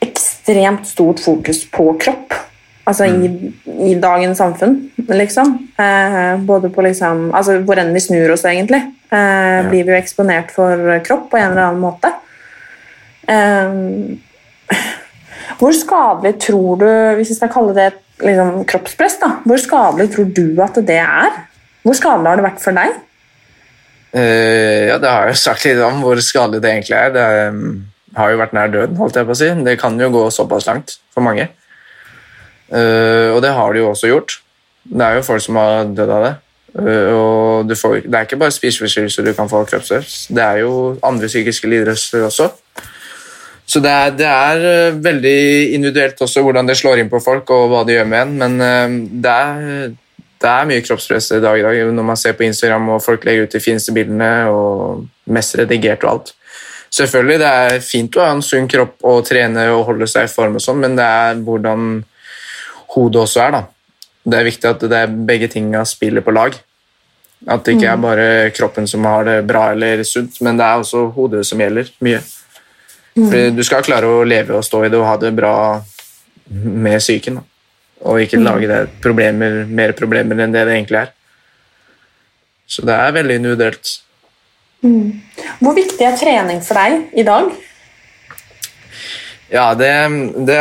[0.03, 2.39] ekstremt stort fokus på kropp.
[2.87, 3.21] Altså mm.
[3.23, 3.51] i,
[3.91, 4.77] i, dagens samfunn,
[5.11, 5.55] liksom.
[5.79, 9.63] Eh, både på liksom Altså hvor enn vi snur oss, egentlig, eh, ja.
[9.69, 12.11] blir vi jo eksponert for kropp på en eller annen måte.
[13.27, 13.75] Eh,
[15.59, 17.89] hvor skadelig tror du, hvis vi skal kalle det
[18.23, 21.41] liksom, kroppspress, da, hvor skadelig tror du at det er?
[21.83, 23.01] Hvor skadelig har det vært for deg?
[24.13, 27.11] Uh, ja, Det har jeg sagt litt om hvor skadelig det egentlig er.
[27.15, 27.65] Det um,
[28.17, 29.49] har jo vært nær døden, holdt jeg på å si.
[29.65, 31.49] Det kan jo gå såpass langt for mange.
[32.69, 34.39] Uh, og det har det jo også gjort.
[34.83, 36.33] Det er jo folk som har dødd av det.
[36.73, 40.95] Uh, og får, det er ikke bare spiseforstyrrelser du kan få kroppspress, det er jo
[41.05, 42.49] andre psykiske lidelser også.
[43.73, 47.49] Så det er, det er, eh, veldig individuelt også hvordan det slår inn på folk
[47.55, 49.95] og hva de gjør med en, men eh, det er,
[50.43, 53.25] det er mye kroppspress i dag i dag når man ser på Instagram og folk
[53.25, 56.33] legger ut de fineste bildene og mest redigert og alt.
[56.93, 60.33] Selvfølgelig, det er fint å ha en sunn kropp og trene og holde seg i
[60.35, 61.87] form, og sånn, men det er hvordan
[62.93, 63.55] hodet også er.
[63.55, 63.63] da.
[64.29, 66.59] Det er viktig at det er begge tinga spiller på lag.
[67.49, 68.05] At det ikke er mm.
[68.05, 71.89] bare kroppen som har det bra eller sunt, men det er også hodet som gjelder
[72.05, 72.21] mye.
[73.15, 73.55] Mm.
[73.55, 75.55] Du skal klare å leve og stå i det og ha det bra
[76.49, 77.41] med psyken.
[78.03, 78.45] Og ikke mm.
[78.47, 81.13] lage det problemer, mer problemer enn det det egentlig er.
[82.67, 83.99] Så det er veldig individuelt.
[84.83, 85.21] Mm.
[85.61, 87.53] Hvor viktig er trening for deg i dag?
[89.53, 89.91] Ja, det,
[90.47, 90.59] det,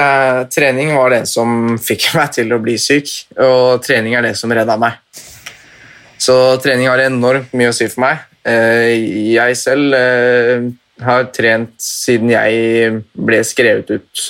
[0.52, 3.10] trening var det som fikk meg til å bli syk,
[3.40, 5.00] og trening er det som redda meg.
[6.22, 8.20] Så trening har enormt mye å si for meg.
[8.46, 8.92] Eh,
[9.32, 10.68] jeg selv eh,
[11.06, 14.28] har trent siden jeg ble skrevet ut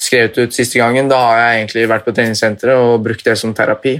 [0.00, 1.10] skrevet ut siste gangen.
[1.10, 3.98] Da har jeg egentlig vært på treningssenteret og brukt det som terapi.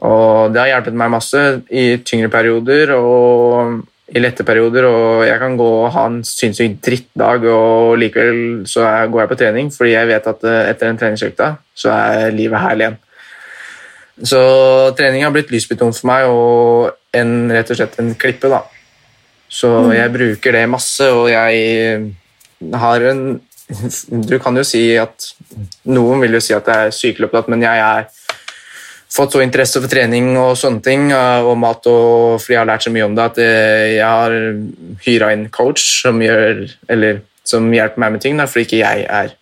[0.00, 4.88] Og det har hjulpet meg masse i tyngre perioder og i lette perioder.
[4.88, 9.40] Og jeg kan gå og ha en sinnssykt drittdag, og likevel så går jeg på
[9.42, 12.98] trening fordi jeg vet at eh, etter den treningsøkta så er livet herlig igjen.
[14.30, 14.40] Så
[14.98, 18.50] trening har blitt lysbetont for meg og en, rett og slett en klippe.
[18.52, 18.64] da.
[19.50, 22.14] Så jeg bruker det masse, og jeg
[22.74, 23.24] har en
[24.30, 25.28] Du kan jo si at
[25.86, 28.08] Noen vil jo si at jeg er sykelig opptatt, men jeg har
[29.10, 32.86] fått så interesse for trening og sånne ting, og mat, og, fordi jeg har lært
[32.86, 34.36] så mye om det, at jeg har
[35.06, 36.62] hyra inn coach som, gjør,
[36.94, 39.34] eller, som hjelper meg med ting, fordi ikke jeg er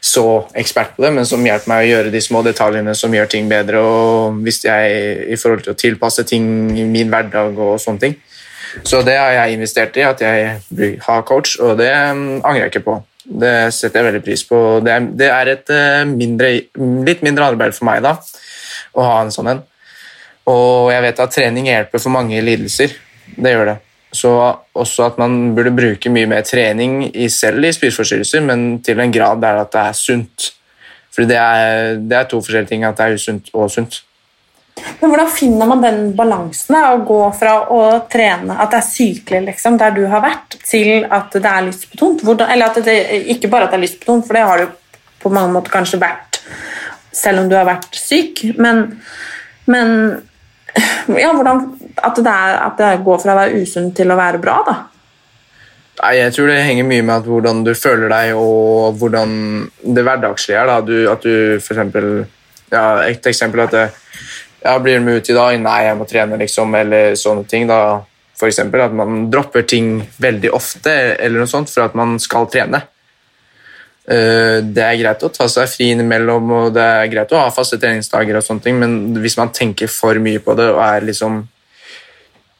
[0.00, 0.24] så
[0.58, 3.48] ekspert på det, men som hjelper meg å gjøre de små detaljene som gjør ting
[3.50, 3.80] bedre.
[3.82, 6.44] og hvis jeg I forhold til å tilpasse ting
[6.78, 8.16] i min hverdag og sånne ting.
[8.84, 12.74] Så det har jeg investert i, at jeg har coach, og det um, angrer jeg
[12.74, 12.98] ikke på.
[13.28, 14.60] Det setter jeg veldig pris på.
[14.84, 16.52] Det er, det er et uh, mindre,
[17.08, 18.16] litt mindre arbeid for meg da,
[18.96, 19.66] å ha en sånn en.
[20.48, 22.94] Og jeg vet at trening hjelper for mange lidelser.
[23.36, 23.78] Det gjør det.
[24.16, 24.30] Så
[24.72, 29.12] også at man burde bruke mye mer trening i selv i spiseforstyrrelser, men til en
[29.12, 30.52] grad der at det er sunt.
[31.12, 31.40] For det
[32.08, 34.00] det er to forskjellige ting, at det er usunt og sunt.
[35.00, 36.76] Men hvordan finner man den balansen?
[36.78, 41.04] Å gå fra å trene at det er sykelig, liksom, der du har vært, til
[41.04, 42.24] at det er lystbetont?
[42.26, 42.98] Hvordan, eller at det,
[43.36, 44.68] ikke bare at det er lystbetont, for det har det
[45.22, 46.38] på mange måter kanskje vært
[47.18, 48.84] selv om du har vært syk, men,
[49.70, 49.94] men
[51.18, 51.64] ja, hvordan,
[51.96, 54.78] at, det er, at det går fra å være usunn til å være bra, da?
[55.98, 59.32] Nei, Jeg tror det henger mye med hvordan du føler deg, og hvordan
[59.82, 60.68] det hverdagslige er.
[60.70, 60.76] Da.
[60.86, 61.80] Du, at du for
[62.70, 63.88] ja, Et eksempel at det,
[64.62, 65.58] ja, blir de ute i dag?
[65.62, 67.66] Nei, jeg må trene, liksom, eller sånne ting.
[67.70, 67.80] da
[68.38, 72.46] for eksempel, at man dropper ting veldig ofte eller noe sånt for at man skal
[72.50, 72.84] trene.
[74.08, 77.52] Eh, det er greit å ta seg fri innimellom, og det er greit å ha
[77.52, 81.08] faste treningsdager, og sånne ting, men hvis man tenker for mye på det og er
[81.08, 81.42] liksom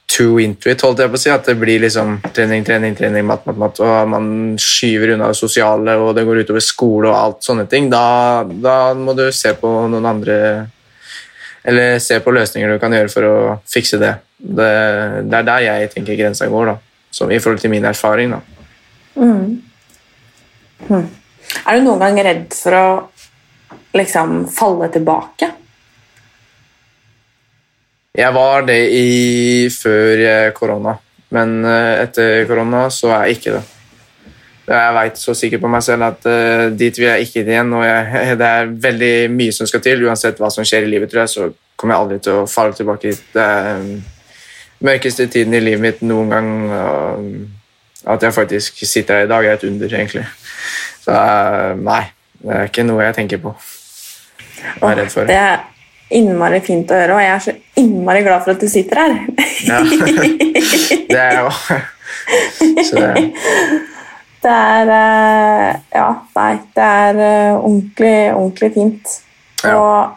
[0.09, 3.27] too into it, holdt jeg på å si, at det blir liksom trening, trening, trening,
[3.29, 4.29] mat, mat, mat, og man
[4.61, 8.77] skyver unna det sosiale, og det går utover skole og alt sånne ting, da, da
[8.99, 10.39] må du se på noen andre
[11.65, 13.37] eller se på løsninger du kan gjøre for å
[13.69, 14.15] fikse det.
[14.39, 14.69] Det,
[15.27, 16.77] det er der jeg tenker grensa går, da.
[17.11, 18.35] Som, i forhold til min erfaring.
[18.37, 18.41] da.
[19.19, 19.63] Mm.
[20.89, 22.89] Er du noen gang redd for å
[23.97, 25.51] liksom falle tilbake?
[28.19, 30.97] Jeg var det i før eh, korona,
[31.35, 33.65] men eh, etter korona så er jeg ikke det.
[34.69, 37.73] Jeg veit så sikkert på meg selv at uh, dit vil jeg ikke igjen.
[37.73, 40.05] og jeg, Det er veldig mye som skal til.
[40.09, 42.77] Uansett hva som skjer i livet, tror jeg, så kommer jeg aldri til å falle
[42.77, 43.25] tilbake hit.
[43.33, 44.05] Det er den
[44.85, 46.53] mørkeste tiden i livet mitt noen gang.
[46.75, 50.27] og At jeg faktisk sitter her i dag, er et under, egentlig.
[51.01, 52.05] Så uh, nei,
[52.45, 53.57] det er ikke noe jeg tenker på.
[54.59, 55.29] Jeg er redd for.
[55.31, 55.61] Det er
[56.19, 59.13] innmari fint å høre, og jeg er så innmari glad for at du sitter her.
[59.65, 59.81] Ja.
[61.13, 61.57] det er jeg òg.
[64.43, 69.15] Det er eh, Ja, nei, det er eh, ordentlig, ordentlig fint.
[69.65, 69.75] Ja.
[69.75, 70.15] Og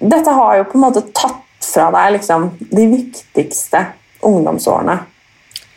[0.00, 3.84] dette har jo på en måte tatt fra deg liksom de viktigste
[4.26, 4.96] ungdomsårene.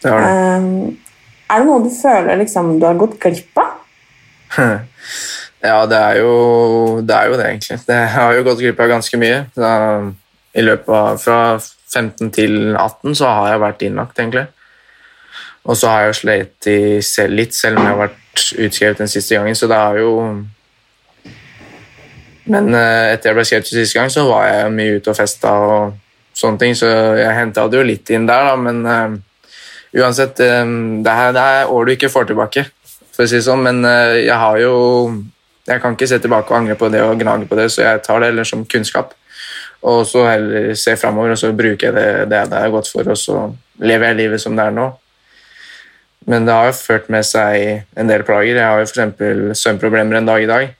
[0.03, 0.33] det har det.
[0.63, 0.97] Um,
[1.51, 3.71] er det noe du føler liksom du har gått glipp av?
[5.63, 6.31] Ja, det er jo
[7.07, 7.77] det, er jo det egentlig.
[7.87, 9.37] Det har jo gått glipp av ganske mye.
[9.55, 9.69] Da,
[10.59, 14.43] I løpet av fra 15 til 18 så har jeg vært innlagt, egentlig.
[15.63, 16.67] Og så har jeg jo slitt
[17.07, 20.15] selv, litt, selv om jeg har vært utskrevet den siste gangen, så det har jo
[22.43, 25.53] Men eh, etter jeg ble skrevet siste gang, så var jeg mye ute og festa
[25.63, 25.93] og
[26.35, 29.13] sånne ting, så jeg henta det jo litt inn der, da, men eh,
[30.01, 30.65] uansett eh,
[31.05, 32.65] det, her, det er år du ikke får tilbake,
[33.13, 34.73] for å si det sånn, men eh, jeg har jo
[35.63, 38.01] Jeg kan ikke se tilbake og angre på det og gnage på det, så jeg
[38.03, 39.13] tar det heller som kunnskap.
[39.87, 43.07] Og så heller se framover, og så bruker jeg det, det det er godt for,
[43.07, 43.45] og så
[43.79, 44.89] lever jeg livet som det er nå.
[46.29, 48.55] Men det har jo ført med seg en del plager.
[48.55, 49.59] Jeg har jo f.eks.
[49.59, 50.73] søvnproblemer en dag i dag.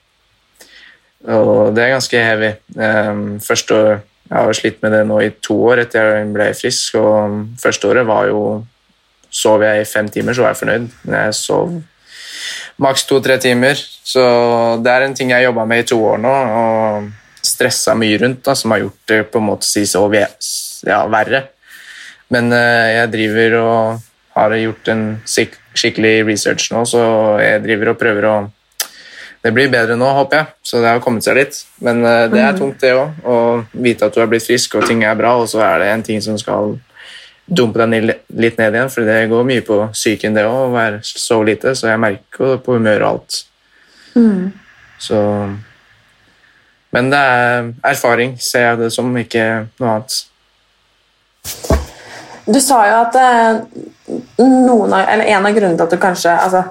[1.34, 2.52] Og det er ganske heavy.
[2.76, 6.28] Um, første år, Jeg har jo slitt med det nå i to år etter jeg
[6.32, 6.94] ble frisk.
[6.96, 8.64] og Første året var jo
[9.34, 10.84] Sov jeg i fem timer, så var jeg fornøyd.
[11.02, 11.72] Men jeg sov
[12.78, 13.74] maks to-tre timer.
[14.04, 14.22] Så
[14.78, 17.08] det er en ting jeg har jobba med i to år nå, og
[17.44, 21.42] stressa mye rundt, da, som har gjort det på en måte si så ja, verre.
[22.30, 27.00] Men eh, jeg driver og har gjort en skik skikkelig research nå, så
[27.42, 28.34] jeg driver og prøver å
[29.44, 31.58] Det blir bedre nå, håper jeg, så det har kommet seg litt.
[31.84, 33.34] Men uh, det er tungt, det òg, å
[33.76, 36.04] vite at du er blitt frisk og ting er bra, og så er det en
[36.06, 36.78] ting som skal
[37.44, 40.72] dumpe deg ned- litt ned igjen, for det går mye på psyken, det òg, å
[40.72, 43.42] være så lite, så jeg merker jo på humøret og alt.
[45.04, 45.20] Så
[46.94, 50.22] Men det er erfaring, ser jeg det som, ikke noe annet.
[52.44, 53.60] Du sa jo at eh,
[54.44, 56.64] noen av, eller en av grunnene til at du kanskje altså,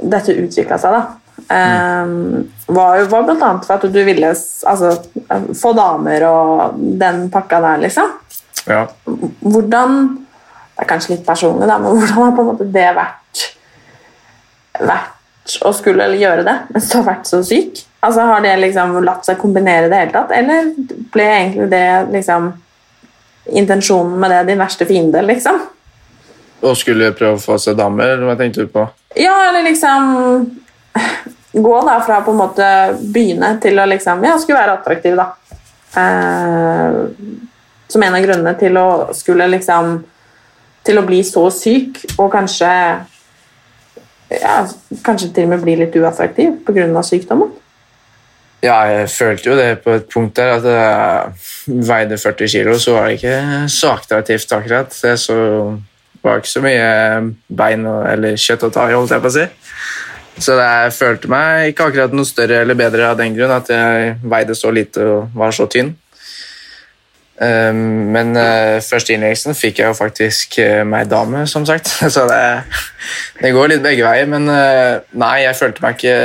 [0.00, 1.02] dette utvikla seg, da,
[1.50, 2.16] mm.
[2.74, 4.90] var var annet for at du ville altså,
[5.56, 8.10] få damer og den pakka der, liksom.
[8.66, 8.84] Ja.
[9.40, 10.02] Hvordan
[10.80, 13.42] Det er kanskje litt personlig, da, men hvordan har på en måte det vært
[14.80, 17.82] vært å skulle gjøre det mens du har vært så syk?
[18.00, 20.70] Altså, Har det liksom latt seg kombinere i det hele tatt, eller
[21.12, 22.48] ble egentlig det liksom
[23.46, 25.60] intensjonen med det din verste fiende, liksom?
[26.60, 28.20] Og skulle prøve å få seg damer?
[28.26, 28.84] hva tenkte du på?
[29.16, 30.10] Ja, eller liksom
[31.52, 32.66] Gå da fra på en måte
[33.00, 35.30] begynne til å liksom Ja, skulle være attraktiv, da.
[35.98, 36.98] Eh,
[37.90, 39.96] som en av grunnene til å skulle liksom
[40.86, 42.70] Til å bli så syk og kanskje
[44.30, 44.54] ja,
[45.02, 47.02] Kanskje til og med bli litt uattraktiv pga.
[47.02, 47.50] sykdommen.
[48.60, 52.92] Ja, jeg følte jo det på et punkt der at jeg veide 40 kilo, så
[52.92, 53.36] var det ikke
[53.72, 54.92] så attraktivt akkurat.
[55.02, 55.36] Det så
[56.20, 56.90] var ikke så mye
[57.56, 59.46] bein og, eller kjøtt å ta i, holdt jeg på å si.
[60.40, 64.12] Så jeg følte meg ikke akkurat noe større eller bedre av den grunn at jeg
[64.28, 65.94] veide så lite og var så tynn.
[67.40, 71.88] Um, men uh, første innleggelsen fikk jeg jo faktisk meg dame, som sagt.
[72.14, 72.42] Så det,
[73.40, 74.28] det går litt begge veier.
[74.28, 76.20] Men nei, jeg følte meg ikke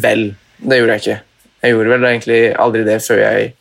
[0.00, 0.26] vel.
[0.64, 1.20] Det gjorde jeg ikke.
[1.64, 3.52] Jeg gjorde vel egentlig aldri det før jeg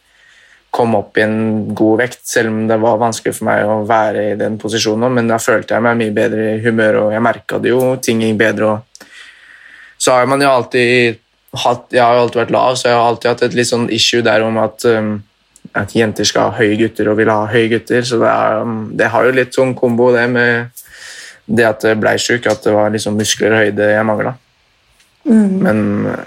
[0.74, 4.24] kom opp i en god vekt, selv om det var vanskelig for meg å være
[4.32, 5.14] i den posisjonen.
[5.14, 7.82] Men da følte jeg meg mye bedre i humør, og jeg merka det jo.
[8.02, 8.72] Ting gikk bedre.
[8.74, 9.06] Og
[10.02, 11.22] så har man jo alltid
[11.64, 13.86] hatt Jeg har jo alltid vært lav, så jeg har alltid hatt et litt sånn
[13.94, 15.12] issue der om at um,
[15.78, 18.06] at jenter skal ha høye gutter og vil ha høye gutter.
[18.06, 20.82] Så det, er, um, det har jo litt sånn kombo, det med
[21.46, 24.34] det at jeg ble sjuk, at det var liksom muskler og høyde jeg mangla.
[25.30, 26.26] Men uh,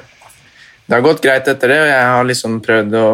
[0.86, 3.06] det har gått greit etter det, og jeg har liksom prøvd å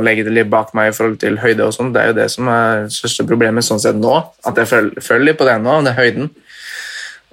[0.00, 1.66] legge det litt bak meg i forhold til høyde.
[1.66, 1.92] og sånt.
[1.92, 4.14] Det er jo det som er det største problemet sånn sett nå,
[4.48, 6.30] at jeg føler, litt på det nå, det er høyden.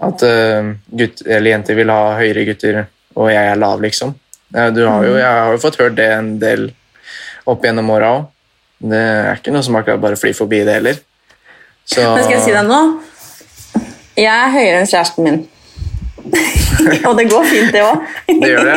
[0.04, 2.82] At uh, gutt, eller jenter vil ha høyere gutter,
[3.16, 4.12] og jeg er lav, liksom.
[4.52, 6.70] Du har jo, jeg har jo fått hørt det en del
[7.48, 8.30] opp gjennom åra òg.
[8.86, 11.00] Det er ikke noe som akkurat bare flyr forbi det heller.
[11.88, 12.82] Så Men skal jeg si deg nå?
[14.20, 15.44] Jeg er høyere enn kjæresten min.
[17.08, 18.06] og det går fint, det òg.
[18.42, 18.76] Det gjør det,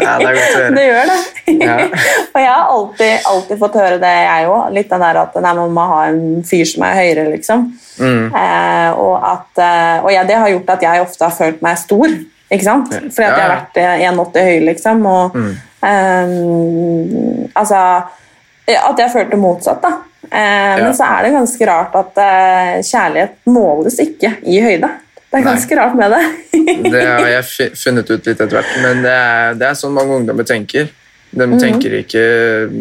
[0.00, 0.12] ja.
[0.20, 0.72] det er godt å høre.
[0.76, 1.18] Det gjør det.
[1.60, 1.76] Ja.
[2.34, 4.68] og jeg har alltid, alltid fått høre det, jeg òg.
[4.76, 7.64] Litt den der at nei, man må ha en fyr som er høyere, liksom.
[8.00, 8.28] Mm.
[8.42, 11.80] Eh, og at, eh, og ja, det har gjort at jeg ofte har følt meg
[11.80, 12.14] stor.
[12.50, 12.88] Ikke sant?
[12.90, 15.04] Fordi at jeg har vært eh, 1,80 høy, liksom.
[15.06, 15.50] Og Mm.
[15.88, 17.76] eh, altså
[18.70, 19.88] At jeg følte motsatt, da.
[20.30, 24.90] Eh, Men så er det ganske rart at eh, kjærlighet måles ikke i høyde.
[25.30, 25.52] Det er Nei.
[25.52, 26.22] ganske rart med det.
[26.90, 30.16] Det har jeg funnet ut litt etter hvert, men det er, det er sånn mange
[30.18, 30.88] ungdommer tenker.
[31.30, 31.60] De Mhm.
[31.62, 32.22] tenker ikke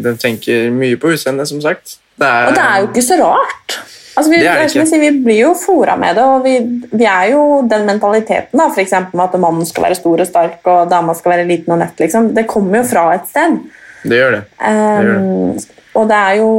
[0.01, 1.99] De tenker mye på utseendet, som sagt.
[2.17, 3.75] Det er, Og det er jo ikke så rart.
[4.17, 4.87] Altså, vi, Det er det det ikke.
[4.89, 6.55] Si, vi blir jo fora med det, og vi,
[6.97, 10.27] vi er jo den mentaliteten da, for eksempel med at mannen skal være stor og
[10.27, 11.93] sterk og dama skal være liten og nett.
[12.01, 12.33] Liksom.
[12.35, 13.59] Det kommer jo fra et sted.
[14.03, 14.41] Det gjør det.
[14.59, 15.55] Um,
[15.95, 16.49] og det er jo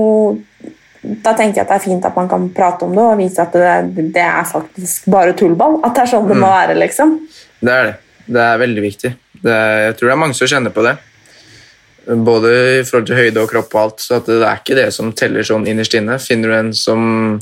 [1.02, 3.40] Da tenker jeg at det er fint at man kan prate om det og vise
[3.40, 5.78] at det, det er faktisk bare tullball.
[5.84, 6.52] At det er sånn det må Mm.
[6.52, 7.14] være, liksom.
[7.60, 7.94] Det er det.
[8.28, 9.14] Det er veldig viktig.
[9.42, 10.96] Det er, jeg tror det er mange som kjenner på det.
[12.06, 14.00] Både i forhold til høyde og kropp og alt.
[14.04, 16.18] Så at det er ikke det som teller sånn innerst inne.
[16.20, 17.40] Finner du en som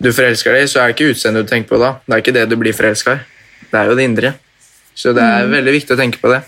[0.00, 1.96] du forelsker deg i, så er det ikke utseendet du tenker på da.
[2.06, 3.18] Det er ikke det du blir forelska i.
[3.72, 4.34] Det er jo det indre.
[4.94, 5.50] Så det er Mm.
[5.52, 6.42] veldig viktig å tenke på det.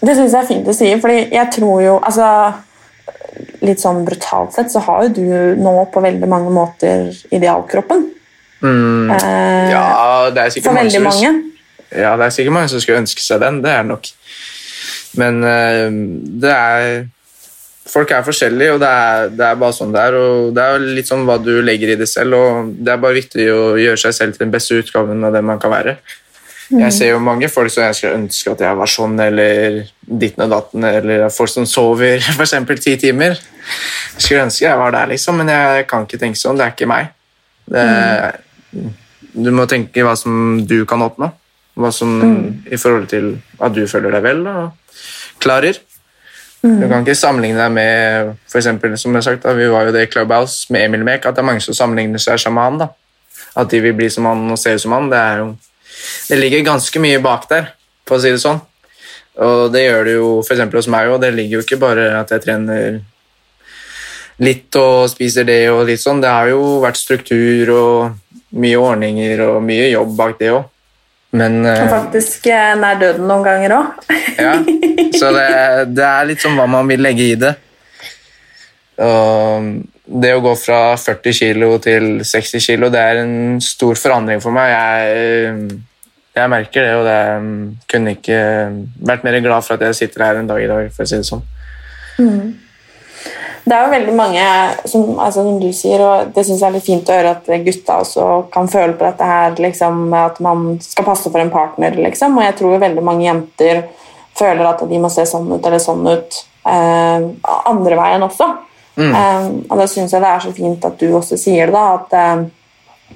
[0.00, 2.26] Det syns jeg er fint å si, fordi jeg tror jo altså,
[3.64, 8.06] Litt sånn brutalt sett så har jo du nå på veldig mange måter idealkroppen.
[8.62, 9.10] Mm.
[9.14, 11.34] Eh, Ja, det er sikkert for mange veldig mange.
[11.90, 13.60] Ja, det er sikkert mange som skulle ønske seg den.
[13.64, 14.10] Det er nok.
[15.20, 15.86] Men eh,
[16.44, 17.06] det er
[17.88, 20.16] Folk er forskjellige, og det er, det er bare sånn det er.
[20.20, 23.16] Og det er litt sånn hva du legger i det selv, og det er bare
[23.16, 25.94] viktig å gjøre seg selv til den beste utgaven av det man kan være.
[26.68, 26.80] Mm.
[26.82, 30.44] Jeg ser jo mange folk som jeg skulle ønske at jeg var sånn, eller ditten
[30.44, 33.38] og datten, eller folk som sover eksempel ti timer.
[34.14, 36.60] Jeg skulle ønske jeg var der, liksom, men jeg kan ikke tenke sånn.
[36.60, 37.12] Det er ikke meg.
[37.68, 38.38] Det er,
[39.38, 41.30] du må tenke hva som du kan oppnå.
[41.78, 42.16] Hva som
[42.66, 44.72] I forhold til at du føler deg vel og
[45.38, 45.78] klarer.
[46.58, 49.86] Du kan ikke sammenligne deg med for eksempel, som jeg har sagt, da, Vi var
[49.86, 52.62] jo det i Clubhouse med Emil Mek, at det er mange som sammenligner seg med
[52.62, 52.78] han.
[52.78, 52.88] da.
[53.56, 55.06] At de vil bli som han og se ut som han.
[55.10, 55.52] Det, er jo,
[56.28, 57.70] det ligger ganske mye bak der,
[58.08, 58.60] for å si det sånn.
[59.38, 61.20] Og det gjør det jo eksempel hos meg òg.
[61.22, 62.98] Det ligger jo ikke bare at jeg trener
[64.42, 66.22] litt og spiser det og litt sånn.
[66.22, 70.66] Det har jo vært struktur og mye ordninger og mye jobb bak det òg.
[71.38, 74.10] Men Og eh, faktisk eh, nær døden noen ganger òg.
[74.46, 74.54] ja,
[75.18, 75.48] så det,
[75.92, 77.52] det er litt sånn hva man vil legge i det.
[79.04, 79.68] Og
[80.08, 84.56] det å gå fra 40 kilo til 60 kilo, det er en stor forandring for
[84.56, 84.72] meg.
[84.72, 85.78] Jeg,
[86.38, 87.18] jeg merker det, og det
[87.90, 88.38] kunne ikke
[89.10, 91.20] vært mer glad for at jeg sitter her en dag i dag, for å si
[91.20, 91.44] det sånn.
[93.68, 94.42] Det er jo veldig mange
[94.88, 97.50] som, altså, som du sier, og det syns jeg er litt fint å høre at
[97.66, 101.98] gutta også kan føle på dette her, liksom, at man skal passe for en partner,
[102.08, 102.38] liksom.
[102.38, 103.82] Og jeg tror jo veldig mange jenter
[104.38, 106.38] føler at de må se sånn ut eller sånn ut
[106.70, 107.26] eh,
[107.68, 108.48] andre veien også.
[108.98, 111.84] Eh, og da syns jeg det er så fint at du også sier det, da,
[111.98, 112.46] at eh,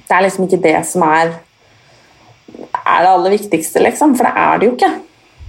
[0.03, 1.33] det er liksom ikke det som er
[2.83, 4.17] er det aller viktigste, liksom.
[4.19, 4.95] For det er det jo ikke.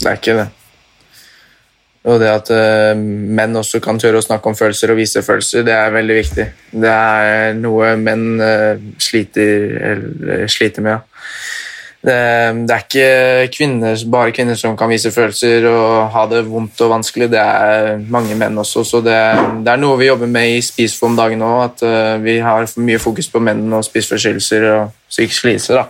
[0.01, 0.49] Det er ikke det.
[2.03, 5.63] Og det at uh, menn også kan tørre å snakke om følelser og vise følelser,
[5.63, 6.47] det er veldig viktig.
[6.83, 10.97] Det er noe menn uh, sliter, eller, sliter med.
[10.97, 11.29] Ja.
[12.03, 12.15] Det,
[12.67, 16.91] det er ikke kvinner, bare kvinner som kan vise følelser og ha det vondt og
[16.97, 17.29] vanskelig.
[17.31, 19.15] Det er mange menn også, så det,
[19.63, 21.61] det er noe vi jobber med i Spis for om dagen òg.
[21.69, 25.85] At uh, vi har mye fokus på menn og spiseforstyrrelser og psykisk lidelse.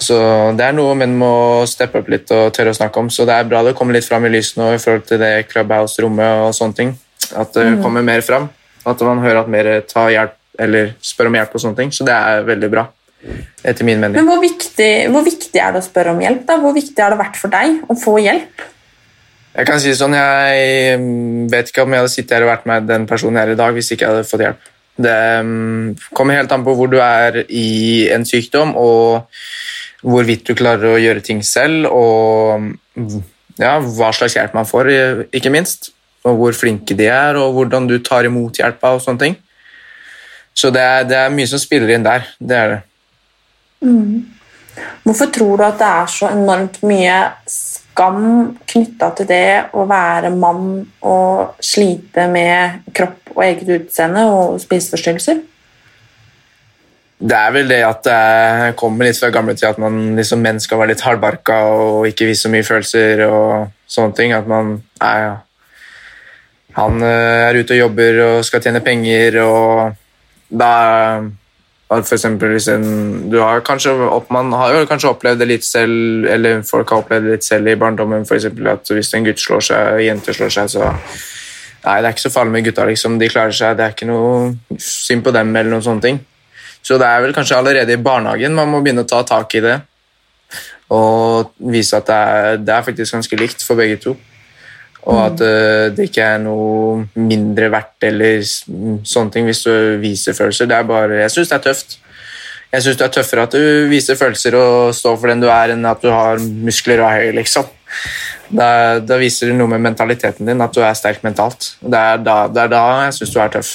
[0.00, 0.16] Så
[0.56, 1.30] det er noe menn må
[1.68, 3.10] steppe opp litt og tørre å snakke om.
[3.12, 5.32] Så det er bra det kommer litt fram i lyset nå i forhold til det
[5.50, 6.94] Clubhouse-rommet og sånne ting.
[7.36, 7.82] At det Mm.
[7.84, 8.48] kommer mer fram.
[8.86, 11.90] At man hører at mer tar hjelp eller spør om hjelp og sånne ting.
[11.92, 12.86] Så det er veldig bra,
[13.64, 14.16] etter min mening.
[14.16, 16.46] Men hvor viktig, hvor viktig er det å spørre om hjelp?
[16.46, 16.56] da?
[16.58, 18.64] Hvor viktig har det vært for deg å få hjelp?
[19.56, 22.52] Jeg kan si det sånn, jeg mm, vet ikke om jeg hadde sittet her og
[22.52, 24.68] vært med den personen jeg er i dag hvis ikke jeg hadde fått hjelp.
[25.00, 29.26] Det mm, kommer helt an på hvor du er i en sykdom, og
[30.06, 33.22] hvorvidt du klarer å gjøre ting selv, og mm,
[33.60, 34.92] ja, hva slags hjelp man får,
[35.36, 35.92] ikke minst.
[36.28, 39.36] Og hvor flinke de er, og hvordan du tar imot hjelpa og sånne ting.
[40.52, 42.26] Så det er, det er mye som spiller inn der.
[42.36, 42.80] Det er det.
[45.04, 47.16] Hvorfor tror du at det er så enormt mye
[47.48, 48.20] skam
[48.68, 49.46] knytta til det
[49.76, 50.66] å være mann
[51.08, 55.40] og slite med kropp og eget utseende og spiseforstyrrelser?
[57.20, 60.60] Det er vel det at det kommer litt fra gamle tider at man liksom menn
[60.62, 64.32] skal være litt hardbarka og ikke vise så mye følelser og sånne ting.
[64.32, 65.34] At man er ja.
[66.78, 69.98] Han eh, er ute og jobber og skal tjene penger, og
[70.48, 70.72] da
[71.90, 72.84] At for eksempel hvis en,
[73.30, 73.90] du har kanskje,
[74.30, 77.66] Man har jo kanskje opplevd det litt selv, eller folk har opplevd det litt selv
[77.66, 80.92] i barndommen, eksempel at hvis en gutt slår seg, og jente slår seg, så
[81.80, 83.14] Nei, det er ikke så farlig med gutta, liksom.
[83.18, 83.76] De klarer seg.
[83.76, 86.18] Det er ikke noe synd på dem eller noen sånne ting.
[86.82, 89.64] Så det er vel kanskje allerede i barnehagen man må begynne å ta tak i
[89.64, 89.76] det.
[90.90, 94.16] Og vise at det er, det er faktisk ganske likt for begge to.
[95.08, 99.72] Og at uh, det ikke er noe mindre verdt eller sånne ting hvis du
[100.02, 100.68] viser følelser.
[100.68, 101.96] Det er bare, jeg syns det er tøft.
[102.70, 105.72] Jeg syns det er tøffere at du viser følelser og står for den du er,
[105.74, 107.70] enn at du har muskler og er høy, liksom.
[108.50, 108.68] Da,
[109.02, 111.72] da viser det noe med mentaliteten din, at du er sterk mentalt.
[111.80, 113.72] Det er da, det er da jeg syns du er tøff,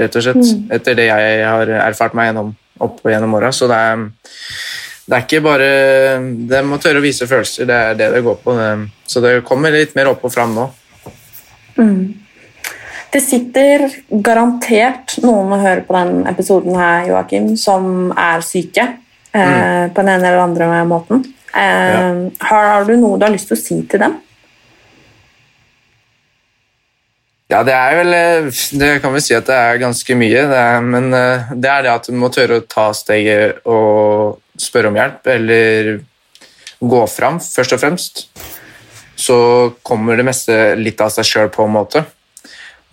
[0.00, 0.54] rett og slett.
[0.74, 3.52] Etter det jeg har erfart meg gjennom, opp gjennom åra.
[3.54, 4.04] Så det er,
[5.04, 5.68] det er ikke bare
[6.48, 8.58] Det må tørre å vise følelser, det er det det går på.
[9.06, 10.68] Så det kommer litt mer opp og fram nå.
[13.14, 18.88] Det sitter garantert noen og hører på den episoden her, Joakim, som er syke
[19.30, 21.22] eh, på den ene eller andre måten.
[21.54, 24.16] Eh, har, har du noe du har lyst til å si til dem?
[27.54, 30.58] Ja, det er vel eh, Det kan vi si at det er ganske mye, det
[30.58, 34.90] er, men eh, det er det at du må tørre å ta steget og spørre
[34.90, 35.92] om hjelp, eller
[36.82, 38.24] gå fram, først og fremst.
[39.14, 39.36] Så
[39.86, 42.02] kommer det meste litt av seg sjøl, på en måte.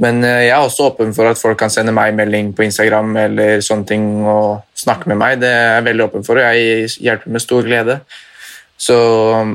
[0.02, 3.18] Men eh, jeg er også åpen for at folk kan sende meg melding på Instagram
[3.24, 5.40] eller sånne ting og snakke med meg.
[5.42, 8.02] Det er jeg veldig åpen for, og jeg hjelper med stor glede.
[8.82, 8.98] Så,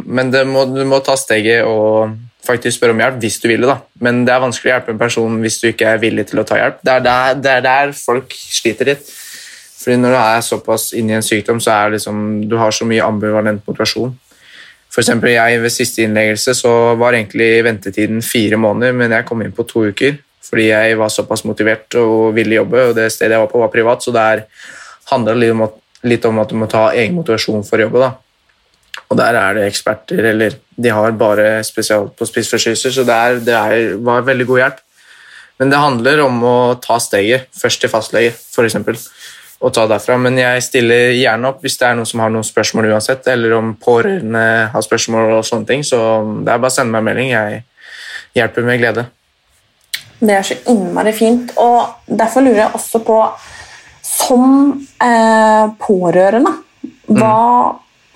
[0.02, 3.70] men må, du må ta steget og faktisk spørre om hjelp hvis du vil det.
[3.70, 3.78] da.
[4.03, 6.47] Men det er vanskelig å hjelpe en person hvis du ikke er villig til å
[6.49, 6.82] ta hjelp.
[6.82, 9.09] Det er der, det er der folk sliter litt.
[9.80, 12.86] Fordi når du er såpass inne i en sykdom, så er liksom, du har så
[12.88, 14.14] mye ambivalent motivasjon.
[14.90, 19.42] For eksempel jeg Ved siste innleggelse så var egentlig ventetiden fire måneder, men jeg kom
[19.44, 23.34] inn på to uker fordi jeg var såpass motivert og ville jobbe, og det stedet
[23.34, 24.44] jeg var på, var privat, så der
[25.11, 28.05] handler det litt litt om at du må ta egen motivasjon for å jobbe.
[28.05, 28.12] da.
[29.07, 33.38] Og der er det eksperter, eller de har bare spesial på spiseforstyrrelser, så det, er,
[33.46, 34.82] det er, var veldig god hjelp.
[35.61, 39.07] Men det handler om å ta steget, først til fastlege, f.eks.,
[39.57, 40.18] og ta derfra.
[40.20, 43.54] Men jeg stiller gjerne opp hvis det er noen som har noen spørsmål uansett, eller
[43.57, 44.42] om pårørende
[44.74, 46.00] har spørsmål og sånne ting, så
[46.44, 47.30] det er bare å sende meg en melding.
[47.32, 47.62] Jeg
[48.36, 49.07] hjelper med glede.
[50.18, 51.54] Det er så innmari fint.
[51.61, 53.16] Og derfor lurer jeg også på,
[54.04, 54.52] som
[55.02, 56.52] eh, pårørende,
[57.16, 57.34] hva,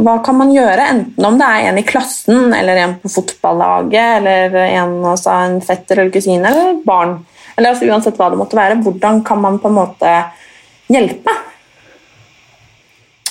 [0.05, 0.87] hva kan man gjøre?
[0.95, 5.61] Enten om det er en i klassen, eller en på fotballaget, eller en, altså en
[5.65, 7.19] fetter eller kusine, eller barn.
[7.57, 8.81] Eller altså, uansett hva det måtte være.
[8.85, 10.13] Hvordan kan man på en måte
[10.91, 11.35] hjelpe?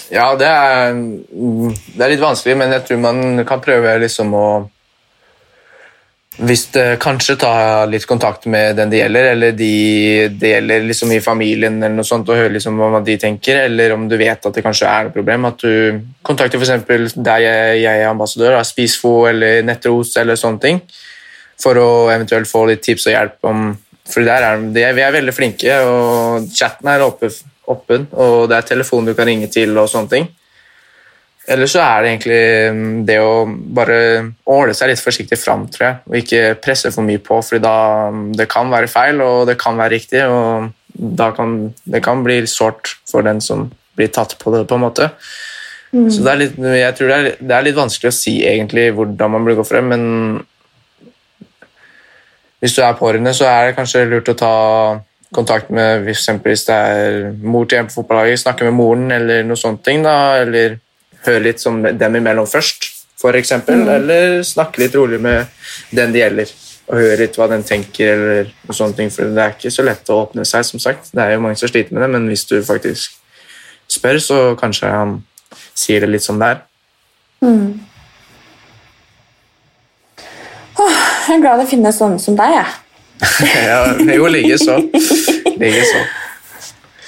[0.09, 4.34] Ja, det er, mm, det er litt vanskelig, men jeg tror man kan prøve liksom
[4.34, 4.47] å
[6.40, 7.54] hvis det kanskje ta
[7.90, 9.74] litt kontakt med den det gjelder, eller de
[10.40, 13.94] det gjelder liksom i familien, eller noe sånt, og høre liksom hva de tenker, eller
[13.96, 17.18] om du vet at det kanskje er noe problem, at du kontakter f.eks.
[17.18, 20.82] der jeg, jeg er ambassadør, Spisfo eller Nettros eller sånne ting,
[21.60, 23.70] for å eventuelt få litt tips og hjelp om
[24.10, 28.70] For der er de, vi er veldig flinke, og chatten er åpen, og det er
[28.72, 30.26] telefon du kan ringe til og sånne ting.
[31.50, 32.41] Eller så er det egentlig
[32.76, 34.00] mm, det å bare
[34.54, 37.76] åle seg litt forsiktig fram, tror jeg, og ikke presse for mye på, for da
[38.38, 41.58] det kan være feil, og det kan være riktig, og da kan
[41.89, 45.10] det kan bli sårt for den som blir tatt på det, på en måte.
[45.89, 48.91] Så det er litt, jeg tror det er, det er litt vanskelig å si egentlig
[48.93, 50.04] hvordan man bør gå frem, men
[52.60, 54.56] hvis du er pårørende, så er det kanskje lurt å ta
[55.34, 56.26] kontakt med hvis,
[56.68, 60.78] det er mor til en på fotballaget, snakke med moren eller noe sånt da, eller
[61.26, 62.89] høre litt som dem imellom først,
[63.20, 65.49] for eksempel, eller snakke litt rolig med
[65.95, 66.53] den det gjelder,
[66.88, 69.86] og høre litt hva den tenker, eller noen sånne ting, for det er ikke så
[69.86, 71.11] lett å åpne seg, som sagt.
[71.11, 73.20] Det er jo mange som sliter med det, men hvis du faktisk
[73.91, 75.20] spør, så kanskje han
[75.78, 76.65] sier det litt som det er.
[81.30, 82.55] Jeg er glad det finnes sånne som deg.
[82.55, 82.70] Jeg.
[83.67, 83.82] ja,
[84.15, 84.80] jo, ligge så.
[85.61, 85.99] Ligge så.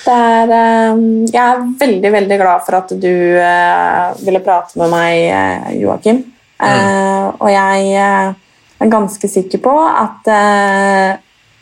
[0.09, 5.17] Er, eh, jeg er veldig veldig glad for at du eh, ville prate med meg,
[5.29, 6.25] eh, Joakim.
[6.61, 7.41] Mm.
[7.41, 10.27] og jeg er ganske sikker på at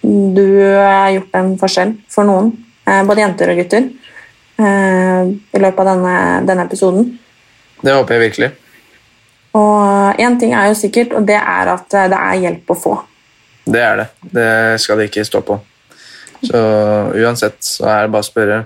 [0.03, 2.49] du har gjort en forskjell for noen,
[3.07, 3.87] både jenter og gutter,
[4.59, 6.17] i løpet av denne,
[6.51, 7.07] denne episoden.
[7.79, 8.51] Det håper jeg virkelig.
[9.55, 12.99] Og én ting er jo sikkert, og det er at det er hjelp å få.
[13.71, 14.09] Det er det.
[14.35, 14.51] Det
[14.83, 15.61] skal det ikke stå på.
[16.45, 16.59] Så
[17.19, 18.59] uansett så er det bare å spørre.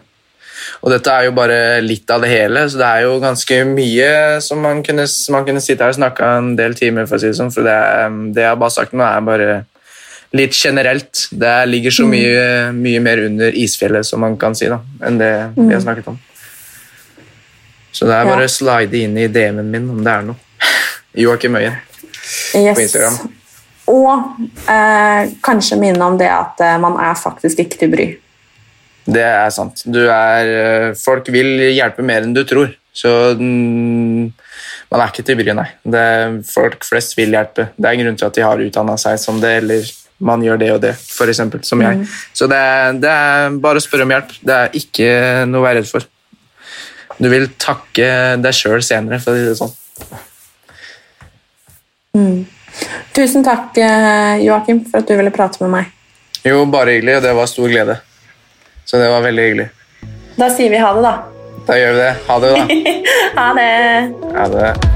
[0.84, 4.10] Og dette er jo bare litt av det hele, så det er jo ganske mye
[4.46, 5.06] som man kunne,
[5.36, 7.52] man kunne sitte her og snakke en del timer, for å si det sånn.
[7.52, 7.78] For det,
[8.36, 9.50] det jeg har bare sagt nå, er bare
[10.34, 11.26] litt generelt.
[11.32, 12.46] Det ligger så mye,
[12.78, 16.20] mye mer under isfjellet, som man kan si, da, enn det vi har snakket om.
[17.94, 20.40] Så det er bare å slide inn i DM-en min om det er noe.
[21.26, 21.76] Joakim Øyen
[22.56, 22.76] Yes.
[22.78, 23.18] på Instagram.
[23.92, 24.38] Og
[24.72, 28.06] eh, kanskje minne om det at eh, man er faktisk ikke til bry.
[29.04, 29.82] Det er sant.
[29.92, 32.72] Du er, eh, folk vil hjelpe mer enn du tror.
[32.96, 33.10] Så
[33.40, 34.30] mm,
[34.94, 35.68] man er ikke til bry, nei.
[35.84, 36.06] Det,
[36.48, 37.68] folk flest vil hjelpe.
[37.76, 39.92] Det er en grunn til at de har utdanna seg som det, eller
[40.24, 40.94] man gjør det og det,
[41.34, 42.06] eksempel, som jeg.
[42.38, 44.32] Så det, er- det er bare å spørre om hjelp.
[44.46, 45.12] Det er ikke
[45.52, 46.08] noe å være redd for.
[47.20, 48.08] Du vil takke
[48.42, 49.74] deg sjøl senere, for å si det sånn.
[53.14, 55.92] Tusen takk, eh, Joakim, for at du ville prate med meg.
[56.44, 58.00] Jo, bare hyggelig, og det var stor glede.
[58.86, 59.70] Så det var veldig hyggelig.
[60.38, 61.14] Da sier vi ha det, da.
[61.68, 62.16] Da gjør vi det.
[62.28, 62.66] Ha det, da.
[63.40, 63.70] Ha det.
[64.36, 64.93] Ha det.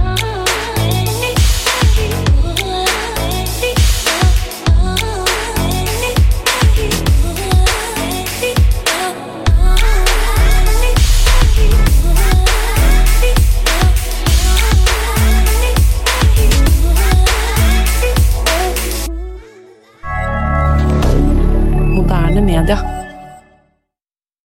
[22.08, 22.96] Moderne media.